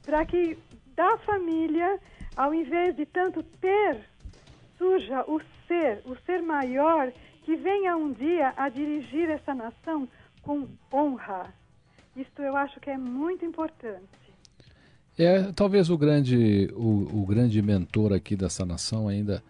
[0.04, 0.58] Para que
[0.94, 1.98] da família,
[2.36, 4.00] ao invés de tanto ter,
[4.78, 7.12] surja o ser, o ser maior,
[7.44, 10.08] que venha um dia a dirigir essa nação
[10.42, 11.52] com honra.
[12.16, 14.08] Isto eu acho que é muito importante.
[15.18, 19.42] É, talvez o grande, o, o grande mentor aqui dessa nação ainda,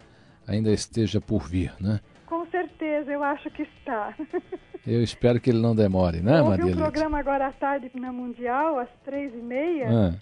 [0.46, 2.00] ainda esteja por vir, né?
[2.24, 4.14] Com certeza, eu acho que está.
[4.86, 6.82] Eu espero que ele não demore, né, Houve Maria um Lídia?
[6.82, 9.88] programa agora à tarde na Mundial, às três e meia.
[9.90, 10.14] Ah.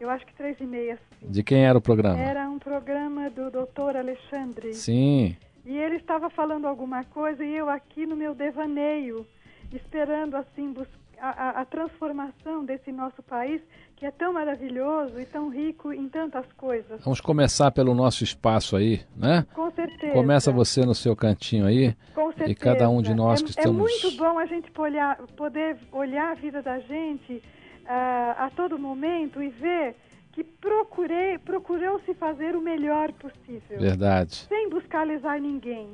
[0.00, 0.98] Eu acho que três e meia.
[1.22, 2.18] De quem era o programa?
[2.18, 4.72] Era um programa do doutor Alexandre.
[4.74, 5.36] Sim.
[5.64, 9.26] E ele estava falando alguma coisa e eu aqui no meu devaneio,
[9.72, 10.88] esperando assim bus-
[11.20, 13.60] a, a- transformação desse nosso país,
[13.96, 17.00] que é tão maravilhoso e tão rico em tantas coisas.
[17.02, 19.46] Vamos começar pelo nosso espaço aí, né?
[19.54, 20.12] Com certeza.
[20.12, 21.94] Começa você no seu cantinho aí.
[22.14, 22.50] Com certeza.
[22.50, 23.78] E cada um de nós é, que é estamos.
[23.78, 27.42] muito bom a gente olhar, poder olhar a vida da gente
[27.86, 29.96] ah, a todo momento e ver
[30.32, 33.78] que procurei, procurou se fazer o melhor possível.
[33.80, 34.34] Verdade.
[34.48, 35.88] Sem buscar lesar ninguém.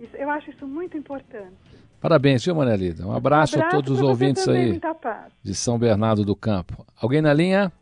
[0.00, 1.54] Isso- eu acho isso muito importante.
[2.04, 3.06] Parabéns, viu, Maria Lídia?
[3.06, 4.78] Um abraço, a abraço todos os ouvintes aí
[5.42, 6.84] de São Bernardo do Campo.
[7.00, 7.72] Alguém na linha?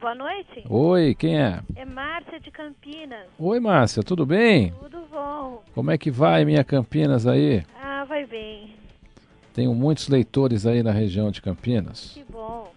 [0.00, 0.64] Boa noite.
[0.66, 1.60] Oi, quem é?
[1.74, 3.26] É Márcia de Campinas.
[3.38, 4.72] Oi, Márcia, tudo bem?
[4.80, 5.62] Tudo bom?
[5.74, 7.66] Como é que vai, minha Campinas aí?
[7.78, 8.74] Ah, vai bem.
[9.52, 12.12] Tenho muitos leitores aí na região de Campinas.
[12.14, 12.72] Que bom.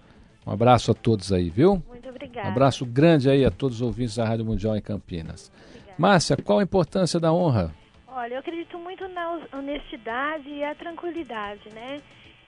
[0.46, 1.82] Um abraço a todos aí, viu?
[1.88, 2.50] Muito obrigada.
[2.50, 5.50] Um abraço grande aí a todos os ouvintes da Rádio Mundial em Campinas.
[5.98, 7.74] Márcia, qual a importância da honra?
[8.20, 12.02] Olha, eu acredito muito na hon- honestidade e a tranquilidade, né?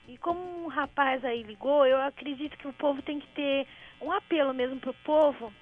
[0.05, 3.65] E como um rapaz aí ligou, eu acredito que o povo tem que ter
[4.01, 5.53] um apelo mesmo pro povo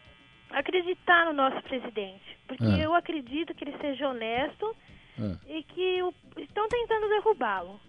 [0.49, 2.39] acreditar no nosso presidente.
[2.47, 2.78] Porque Ah.
[2.80, 4.76] eu acredito que ele seja honesto
[5.20, 5.38] Ah.
[5.47, 7.80] e que o- estão tentando derrubá-lo.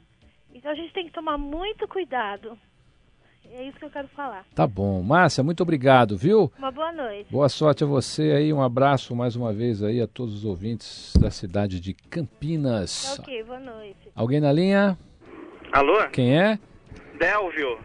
[0.52, 2.58] Então a gente tem que tomar muito cuidado.
[3.52, 4.44] É isso que eu quero falar.
[4.54, 5.02] Tá bom.
[5.02, 6.52] Márcia, muito obrigado, viu?
[6.58, 7.30] Uma boa noite.
[7.30, 11.12] Boa sorte a você aí, um abraço mais uma vez aí a todos os ouvintes
[11.18, 13.16] da cidade de Campinas.
[13.16, 13.96] Tá ok, boa noite.
[14.14, 14.96] Alguém na linha?
[15.72, 16.08] Alô?
[16.10, 16.58] Quem é?
[17.18, 17.78] Delvio.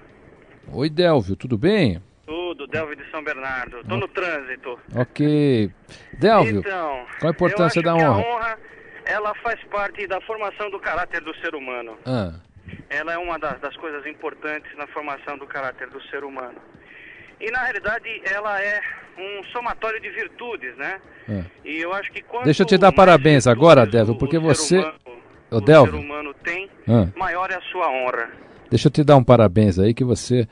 [0.71, 2.01] Oi, Delvio, tudo bem?
[2.25, 3.83] Tudo, Delvio de São Bernardo.
[3.87, 4.79] Tô no trânsito.
[4.95, 5.71] Ok.
[6.19, 8.07] Delvio, Então, qual a importância eu da honra?
[8.07, 8.59] a honra,
[9.05, 11.95] ela faz parte da formação do caráter do ser humano.
[12.05, 12.33] Ah,
[12.89, 16.57] Ela é uma das, das coisas importantes na formação do caráter do ser humano.
[17.39, 18.79] E na realidade ela é
[19.17, 21.01] um somatório de virtudes, né?
[21.29, 21.43] ah.
[21.63, 24.79] E eu acho que quanto Deixa eu te dar parabéns agora, Delvio, porque você...
[25.51, 27.07] O ser humano tem, Ah.
[27.15, 28.29] maior é a sua honra.
[28.69, 30.47] deixa eu te dar um parabéns aí que você...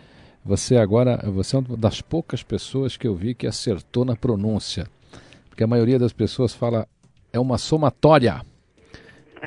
[0.46, 4.86] Você agora, você é uma das poucas pessoas que eu vi que acertou na pronúncia.
[5.50, 6.86] Porque a maioria das pessoas fala
[7.32, 8.42] é uma somatória.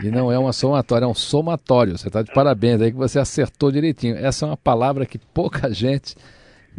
[0.03, 1.97] E não é uma somatória, é um somatório.
[1.97, 4.17] Você está de parabéns aí que você acertou direitinho.
[4.17, 6.15] Essa é uma palavra que pouca gente,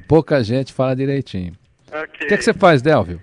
[0.08, 1.54] pouca gente fala direitinho.
[1.92, 2.26] Ok.
[2.26, 3.22] O que é que você faz, Delvio?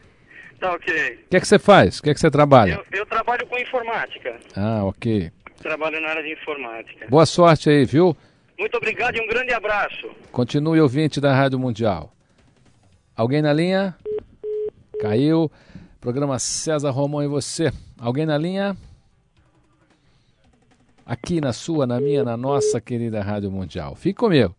[0.59, 1.21] Tá ok.
[1.27, 1.99] O que é que você faz?
[1.99, 2.83] O que é que você trabalha?
[2.93, 4.35] Eu, eu trabalho com informática.
[4.57, 5.31] Ah, ok.
[5.61, 7.07] Trabalho na área de informática.
[7.09, 8.17] Boa sorte aí, viu?
[8.59, 10.11] Muito obrigado e um grande abraço.
[10.31, 12.13] Continue ouvinte da Rádio Mundial.
[13.17, 13.95] Alguém na linha?
[15.01, 15.51] Caiu.
[16.01, 17.73] Programa César Romão e você.
[17.99, 18.77] Alguém na linha?
[21.07, 23.95] Aqui na sua, na minha, na nossa querida Rádio Mundial.
[23.95, 24.55] Fique comigo.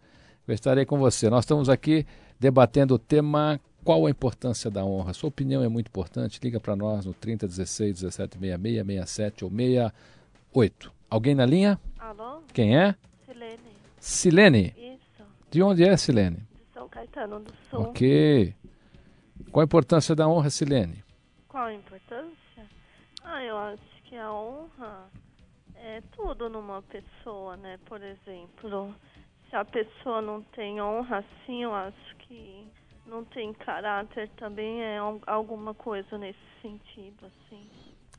[0.48, 1.30] Eu estarei com você.
[1.30, 2.06] Nós estamos aqui
[2.40, 5.14] debatendo o tema qual a importância da honra.
[5.14, 6.40] Sua opinião é muito importante.
[6.44, 10.92] Liga para nós no 3016 1766 67 ou 68.
[11.10, 11.80] Alguém na linha?
[11.98, 12.42] Alô?
[12.54, 12.96] Quem é?
[13.26, 13.60] Silene.
[14.00, 14.74] Silene.
[14.78, 16.38] Isso, De onde é, Silene?
[16.38, 17.82] de São Caetano do Sul.
[17.82, 18.54] Ok.
[19.52, 21.04] Qual a importância da honra, Silene?
[21.48, 22.66] Qual a importância?
[23.24, 25.10] Ah, eu acho que a honra
[26.36, 27.80] tudo numa pessoa, né?
[27.86, 28.94] Por exemplo,
[29.50, 32.68] se a pessoa não tem honra, assim, eu acho que
[33.08, 37.62] não tem caráter também é al- alguma coisa nesse sentido, assim.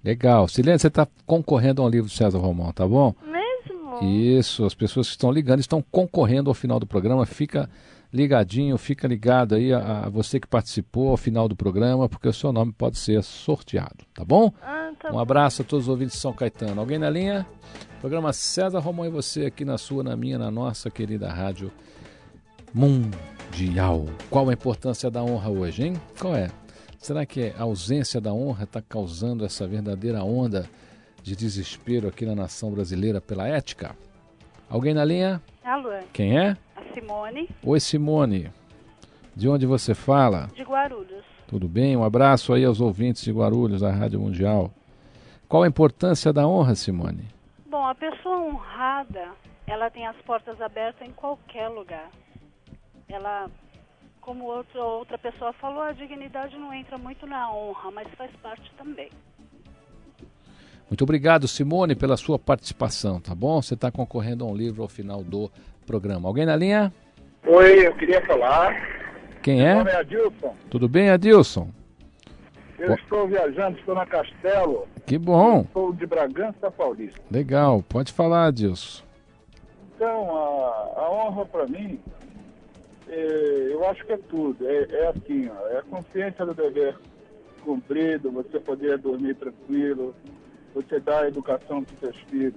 [0.03, 0.49] Legal.
[0.49, 3.15] Silene, você está concorrendo a um livro do César Romão, tá bom?
[3.23, 4.03] Mesmo?
[4.03, 7.27] Isso, as pessoas que estão ligando estão concorrendo ao final do programa.
[7.27, 7.69] Fica
[8.17, 12.33] ligadinho, fica ligado aí a, a você que participou ao final do programa, porque o
[12.33, 14.53] seu nome pode ser sorteado, tá bom?
[14.63, 16.81] Ah, tá um abraço a todos os ouvintes de São Caetano.
[16.81, 17.47] Alguém na linha?
[18.01, 21.71] Programa César Romão e você aqui na sua, na minha, na nossa querida rádio
[22.73, 24.07] mundial.
[24.31, 26.01] Qual a importância da honra hoje, hein?
[26.19, 26.49] Qual é?
[26.99, 30.69] Será que a ausência da honra está causando essa verdadeira onda
[31.23, 33.97] de desespero aqui na nação brasileira pela ética?
[34.69, 35.41] Alguém na linha?
[35.65, 36.57] Alô, Quem é?
[37.01, 38.51] Simone, Oi, Simone.
[39.35, 40.49] De onde você fala?
[40.55, 41.23] de Guarulhos.
[41.47, 41.95] Tudo bem?
[41.95, 44.73] Um abraço aí aos ouvintes de Guarulhos, da Rádio Mundial.
[45.47, 47.29] Qual a importância da honra, Simone?
[47.69, 49.29] Bom, a pessoa honrada,
[49.67, 52.09] ela tem as portas abertas em qualquer lugar.
[53.11, 53.51] Ela,
[54.23, 58.73] como outro, outra pessoa falou, a dignidade não entra muito na honra, mas faz parte
[58.79, 59.11] também.
[60.89, 63.61] Muito obrigado, Simone, pela sua participação, tá bom?
[63.61, 65.51] Você está concorrendo a um livro ao final do
[65.87, 66.29] programa.
[66.29, 66.93] Alguém na linha?
[67.47, 68.77] Oi, eu queria falar.
[69.43, 69.75] Quem Meu é?
[69.77, 70.55] nome é Adilson.
[70.69, 71.69] Tudo bem, Adilson?
[72.79, 72.95] Eu Bom.
[72.95, 74.87] estou viajando, estou na Castelo.
[75.07, 75.65] Que bom.
[75.73, 77.21] Sou de Bragança Paulista.
[77.31, 77.83] Legal.
[77.89, 79.03] Pode falar, Adilson.
[79.95, 81.99] Então, a, a honra para mim,
[83.09, 84.69] é, eu acho que é tudo.
[84.69, 86.99] É, é assim, ó, é a consciência do dever
[87.65, 90.15] cumprido, você poder dormir tranquilo,
[90.75, 92.55] você dar a educação para os seus filhos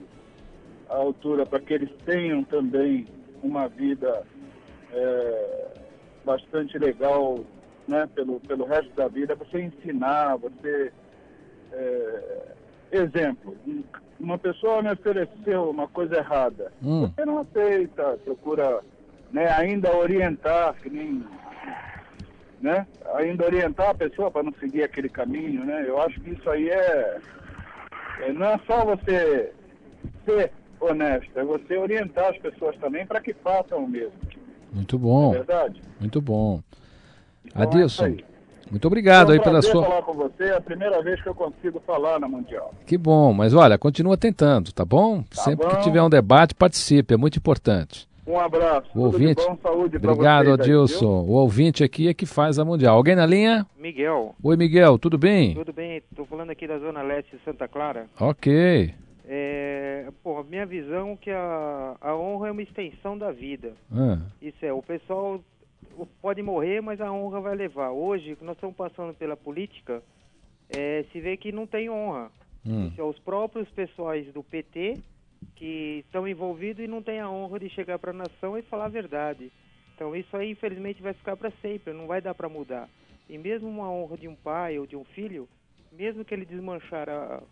[0.90, 3.06] à altura para que eles tenham também
[3.44, 4.24] uma vida
[4.92, 5.68] é,
[6.26, 7.40] bastante legal
[7.88, 10.92] né, pelo, pelo resto da vida, você ensinar, você.
[11.74, 12.42] é,
[12.92, 13.84] exemplo, um-
[14.20, 16.72] uma pessoa me ofereceu uma coisa errada.
[16.84, 17.08] Hum.
[17.08, 18.82] Você não aceita, procura
[19.32, 21.24] né, ainda orientar, que nem.
[22.62, 22.86] Né,
[23.16, 25.86] ainda orientar a pessoa para não seguir aquele caminho, né?
[25.88, 27.18] Eu acho que isso aí é,
[28.20, 29.54] é não é só você
[30.26, 34.14] ser honesto, é você orientar as pessoas também para que façam o mesmo.
[34.72, 35.34] Muito bom.
[35.34, 35.82] É verdade?
[36.00, 36.62] Muito bom.
[37.46, 38.24] Então é Adilson, aí.
[38.70, 39.84] muito obrigado é um aí pela sua.
[39.84, 42.74] falar com você, é a primeira vez que eu consigo falar na Mundial.
[42.86, 45.24] Que bom, mas olha, continua tentando, tá bom?
[45.32, 45.76] Sempre bom.
[45.76, 48.08] que tiver um debate, participe, é muito importante.
[48.28, 49.42] Um abraço, O tudo ouvinte.
[49.42, 51.08] de bom, saúde Obrigado, Adilson.
[51.24, 52.96] o ouvinte aqui é que faz a Mundial.
[52.96, 53.66] Alguém na linha?
[53.76, 55.56] Miguel, Oi, Miguel, tudo bem?
[55.56, 55.98] tudo bem?
[55.98, 58.06] Estou falando aqui da Zona Leste de Santa Clara.
[58.20, 58.94] Ok.
[59.32, 60.08] É,
[60.50, 63.74] minha visão é que a, a honra é uma extensão da vida.
[63.92, 65.40] Ah, Isso é, o pessoal
[66.20, 67.92] pode morrer, mas a honra vai levar.
[67.92, 70.02] Hoje, que nós estamos passando pela política,
[70.68, 72.32] é, se vê que não tem honra.
[72.66, 72.92] Hum.
[72.96, 74.98] São os próprios pessoais do PT
[75.56, 78.86] que estão envolvidos e não têm a honra de chegar para a nação e falar
[78.86, 79.52] a verdade.
[79.94, 82.90] Então isso aí, infelizmente, vai ficar para sempre, não vai dar para mudar.
[83.30, 85.48] E mesmo uma honra de um pai ou de um filho,
[85.92, 87.44] mesmo que ele desmanchar, a,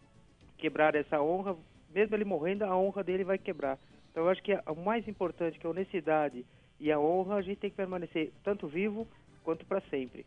[0.58, 1.56] quebrar essa honra,
[1.94, 3.78] mesmo ele morrendo, a honra dele vai quebrar.
[4.12, 6.46] Então eu acho que o mais importante, que é a honestidade
[6.80, 9.08] e a honra, a gente tem que permanecer tanto vivo
[9.44, 10.26] quanto para sempre.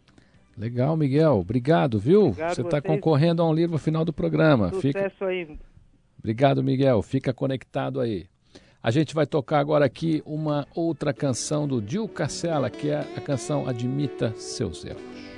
[0.56, 1.38] Legal, Miguel.
[1.38, 2.26] Obrigado, viu?
[2.26, 4.70] Obrigado Você está concorrendo a um livro no final do programa.
[4.72, 5.04] Fica...
[5.04, 5.58] Sucesso aí.
[6.18, 7.00] Obrigado, Miguel.
[7.02, 8.26] Fica conectado aí.
[8.82, 13.20] A gente vai tocar agora aqui uma outra canção do Dil Carcela, que é a
[13.20, 15.29] canção Admita Seus Erros.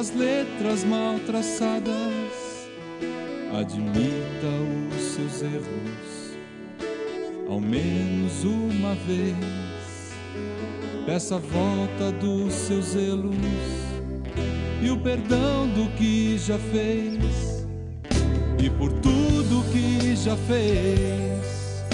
[0.00, 1.92] Pelas letras mal traçadas.
[3.52, 4.46] Admita
[4.96, 6.38] os seus erros,
[7.46, 10.14] ao menos uma vez.
[11.04, 13.34] Peça a volta dos seus zelos
[14.82, 17.66] e o perdão do que já fez
[18.62, 21.84] e por tudo que já fez.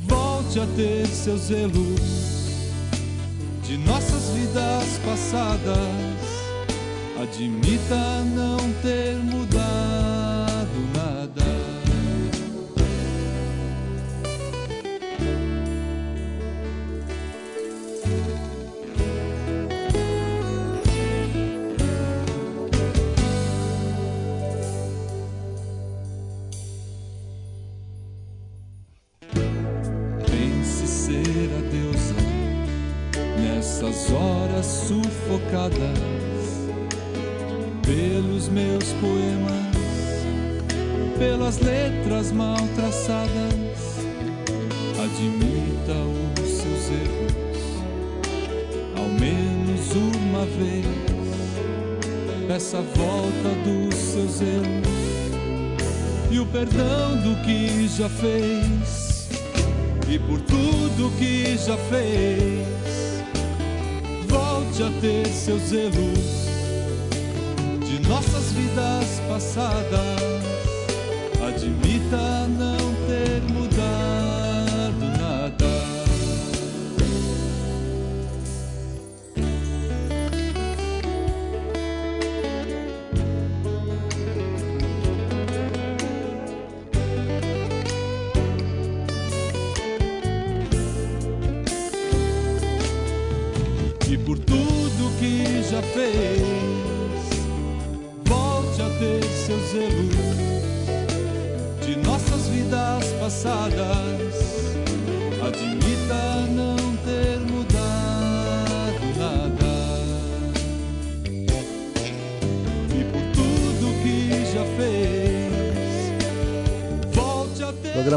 [0.00, 2.00] Volte a ter seus zelos
[3.62, 6.13] de nossas vidas passadas.
[7.24, 9.33] Admita não ter
[58.04, 58.53] já fez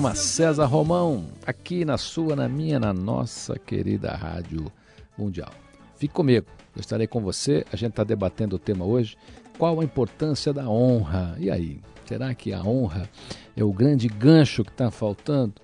[0.08, 4.72] Programa César Romão, aqui na sua, na minha, na nossa querida Rádio
[5.18, 5.52] Mundial.
[5.98, 7.66] Fique comigo, eu estarei com você.
[7.74, 9.18] A gente está debatendo o tema hoje.
[9.58, 11.36] Qual a importância da honra?
[11.38, 13.10] E aí, será que a honra
[13.56, 15.56] é o grande gancho que está faltando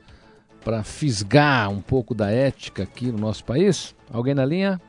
[0.61, 3.95] para fisgar um pouco da ética aqui no nosso país?
[4.11, 4.81] Alguém na linha?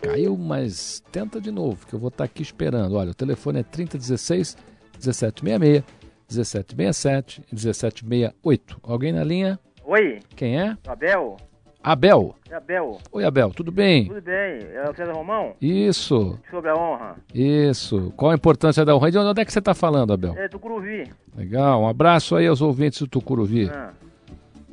[0.00, 2.94] Caiu, mas tenta de novo, que eu vou estar aqui esperando.
[2.94, 4.56] Olha, o telefone é 3016
[4.92, 5.82] 1766,
[6.28, 8.78] 1767 e 1768.
[8.82, 9.58] Alguém na linha?
[9.84, 10.76] Oi, Quem é?
[10.86, 11.36] Abel?
[11.82, 12.34] Abel.
[12.50, 12.98] É Abel.
[13.12, 14.06] Oi, Abel, tudo bem?
[14.06, 14.58] Tudo bem?
[14.72, 15.54] É o César Romão?
[15.60, 17.16] Isso, Sobre a honra.
[17.34, 18.10] isso.
[18.16, 19.10] Qual a importância da honra?
[19.10, 20.34] De onde é que você está falando, Abel?
[20.38, 21.10] É Tucuruvi.
[21.36, 23.68] Legal, um abraço aí aos ouvintes do Tucuruvi.
[23.68, 23.92] Ah,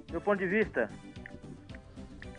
[0.09, 0.89] meu ponto de vista.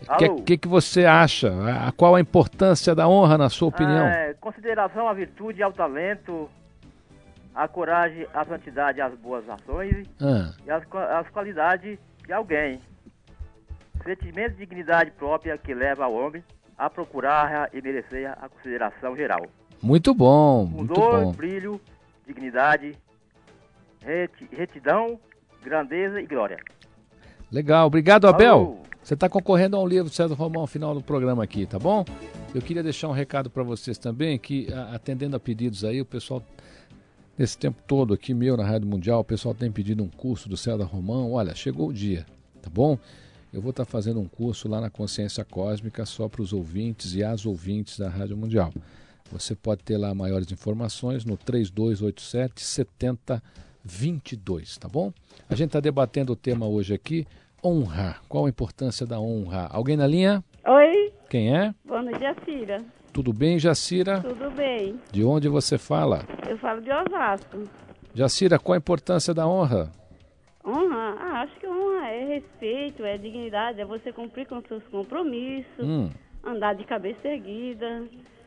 [0.08, 0.36] O que, Alô?
[0.42, 1.52] que, que você acha?
[1.88, 4.06] A- Qual a importância da honra, na sua opinião?
[4.06, 6.48] Ah, é, consideração à virtude, ao talento,
[7.54, 12.80] à coragem, à santidade, às boas ações Ah, e qua- às qualidades de alguém.
[14.04, 16.42] Sentimento de dignidade própria que leva ao homem
[16.76, 19.46] a procurar e merecer a consideração geral.
[19.80, 21.32] muito bom, muito Pudor, bom.
[21.32, 21.80] brilho,
[22.26, 22.96] dignidade,
[24.04, 25.18] reti- retidão
[25.62, 26.58] grandeza e glória.
[27.50, 28.54] Legal, obrigado, Abel.
[28.54, 28.78] Alô.
[29.02, 31.78] Você está concorrendo a um livro do César Romão no final do programa aqui, tá
[31.78, 32.04] bom?
[32.54, 36.04] Eu queria deixar um recado para vocês também, que a- atendendo a pedidos aí, o
[36.06, 36.42] pessoal,
[37.38, 40.56] nesse tempo todo aqui meu na Rádio Mundial, o pessoal tem pedido um curso do
[40.56, 41.32] César Romão.
[41.32, 42.24] Olha, chegou o dia,
[42.60, 42.98] tá bom?
[43.52, 47.22] Eu vou estar fazendo um curso lá na Consciência Cósmica só para os ouvintes e
[47.22, 48.72] as ouvintes da Rádio Mundial.
[49.30, 55.12] Você pode ter lá maiores informações no 3287 7022, tá bom?
[55.48, 57.26] A gente está debatendo o tema hoje aqui,
[57.64, 58.16] honra.
[58.28, 59.66] Qual a importância da honra?
[59.70, 60.42] Alguém na linha?
[60.66, 61.74] Oi, Quem é?
[61.84, 62.82] boa noite, Jacira.
[63.12, 64.20] Tudo bem, Jacira?
[64.22, 64.98] Tudo bem?
[65.10, 66.20] De onde você fala?
[66.48, 67.68] Eu falo de Osasco.
[68.14, 69.90] Jacira, qual a importância da honra?
[70.64, 71.16] Honra?
[71.20, 76.10] Ah, acho que honra é respeito, é dignidade, é você cumprir com seus compromissos, Hum,
[76.44, 78.04] andar de cabeça erguida.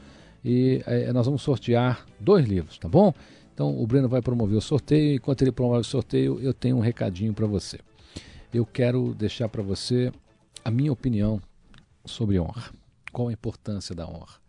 [0.45, 3.13] e eh, nós vamos sortear dois livros, tá bom?
[3.55, 6.81] Então o Breno vai promover o sorteio, enquanto ele promove o sorteio, eu tenho um
[6.81, 7.79] recadinho para você.
[8.53, 10.13] Eu quero deixar para você
[10.65, 11.41] a minha opinião
[12.05, 12.71] sobre honra.
[13.13, 14.41] Qual a importância da honra?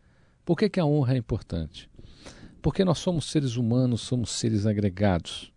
[0.45, 1.89] Por que, que a honra é importante?
[2.61, 5.51] Porque nós somos seres humanos, somos seres agregados.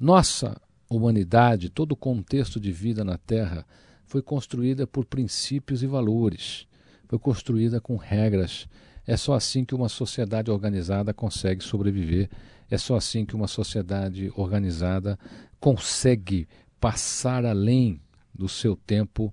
[0.00, 3.66] Nossa humanidade, todo o contexto de vida na Terra,
[4.06, 6.66] foi construída por princípios e valores,
[7.06, 8.66] foi construída com regras.
[9.06, 12.28] É só assim que uma sociedade organizada consegue sobreviver,
[12.70, 15.18] é só assim que uma sociedade organizada
[15.58, 16.48] consegue
[16.80, 18.00] passar além
[18.32, 19.32] do seu tempo,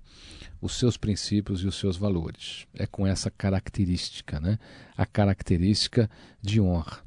[0.60, 2.66] os seus princípios e os seus valores.
[2.74, 4.58] É com essa característica, né?
[4.96, 6.10] A característica
[6.42, 6.98] de honra.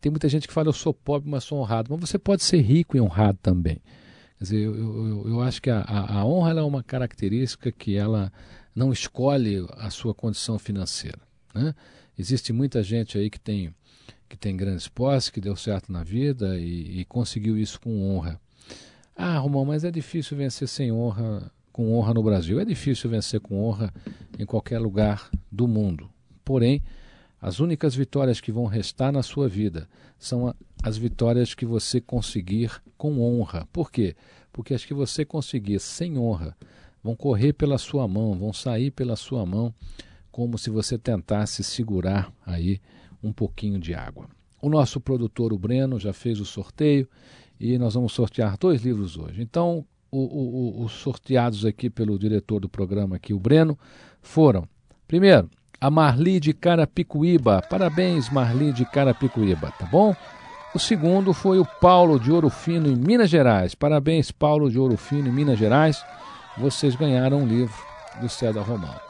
[0.00, 1.88] Tem muita gente que fala, eu sou pobre, mas sou honrado.
[1.90, 3.80] Mas você pode ser rico e honrado também.
[4.38, 8.30] Quer dizer, eu, eu, eu acho que a, a, honra é uma característica que ela
[8.74, 11.18] não escolhe a sua condição financeira.
[11.54, 11.74] Né?
[12.18, 13.74] Existe muita gente aí que tem,
[14.28, 18.40] que tem grandes posses, que deu certo na vida e, e conseguiu isso com honra.
[19.16, 22.60] Ah, Romão, mas é difícil vencer sem honra, com honra no Brasil.
[22.60, 23.92] É difícil vencer com honra
[24.38, 26.10] em qualquer lugar do mundo.
[26.44, 26.82] Porém,
[27.40, 32.82] as únicas vitórias que vão restar na sua vida são as vitórias que você conseguir
[32.96, 33.66] com honra.
[33.72, 34.16] Por quê?
[34.52, 36.56] Porque as que você conseguir sem honra
[37.02, 39.72] vão correr pela sua mão, vão sair pela sua mão,
[40.30, 42.80] como se você tentasse segurar aí
[43.26, 44.26] um pouquinho de água.
[44.60, 47.08] O nosso produtor, o Breno, já fez o sorteio
[47.60, 49.42] e nós vamos sortear dois livros hoje.
[49.42, 53.78] Então, os sorteados aqui pelo diretor do programa, aqui, o Breno,
[54.22, 54.66] foram,
[55.06, 55.50] primeiro,
[55.80, 57.62] a Marli de Carapicuíba.
[57.68, 60.14] Parabéns, Marli de Carapicuíba, tá bom?
[60.74, 63.74] O segundo foi o Paulo de Ouro Fino, em Minas Gerais.
[63.74, 66.02] Parabéns, Paulo de Ouro Fino, em Minas Gerais.
[66.58, 67.74] Vocês ganharam um livro
[68.20, 69.05] do César Romão.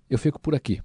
[0.08, 0.80] Eu fico por aqui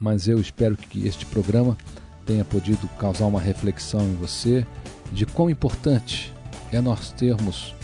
[0.00, 1.76] mas eu espero que este programa
[2.24, 4.66] tenha podido causar uma reflexão em você
[5.12, 6.32] de quão importante
[6.72, 7.74] é nós termos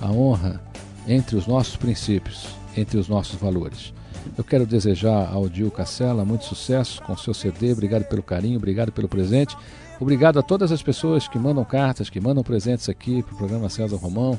[0.00, 0.60] a honra
[1.06, 3.92] entre os nossos princípios, entre os nossos valores.
[4.36, 7.72] Eu quero desejar ao Dio Cacela muito sucesso com seu CD.
[7.72, 9.56] Obrigado pelo carinho, obrigado pelo presente.
[10.00, 13.68] Obrigado a todas as pessoas que mandam cartas, que mandam presentes aqui para o programa
[13.68, 14.38] César Romão.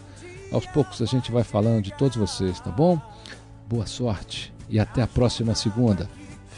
[0.51, 2.99] Aos poucos a gente vai falando de todos vocês, tá bom?
[3.67, 6.09] Boa sorte e até a próxima segunda.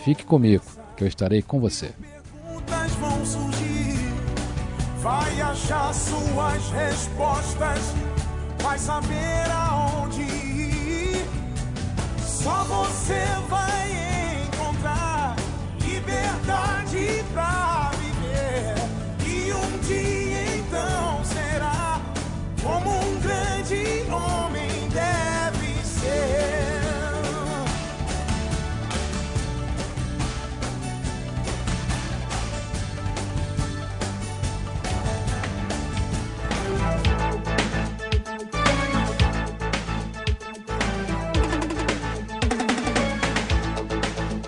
[0.03, 0.63] Fique comigo,
[0.97, 1.93] que eu estarei com você.
[2.01, 3.99] Perguntas vão surgir,
[4.99, 7.93] vai achar suas respostas,
[8.63, 11.25] vai saber aonde ir.
[12.19, 15.35] Só você vai encontrar
[15.83, 17.80] liberdade pra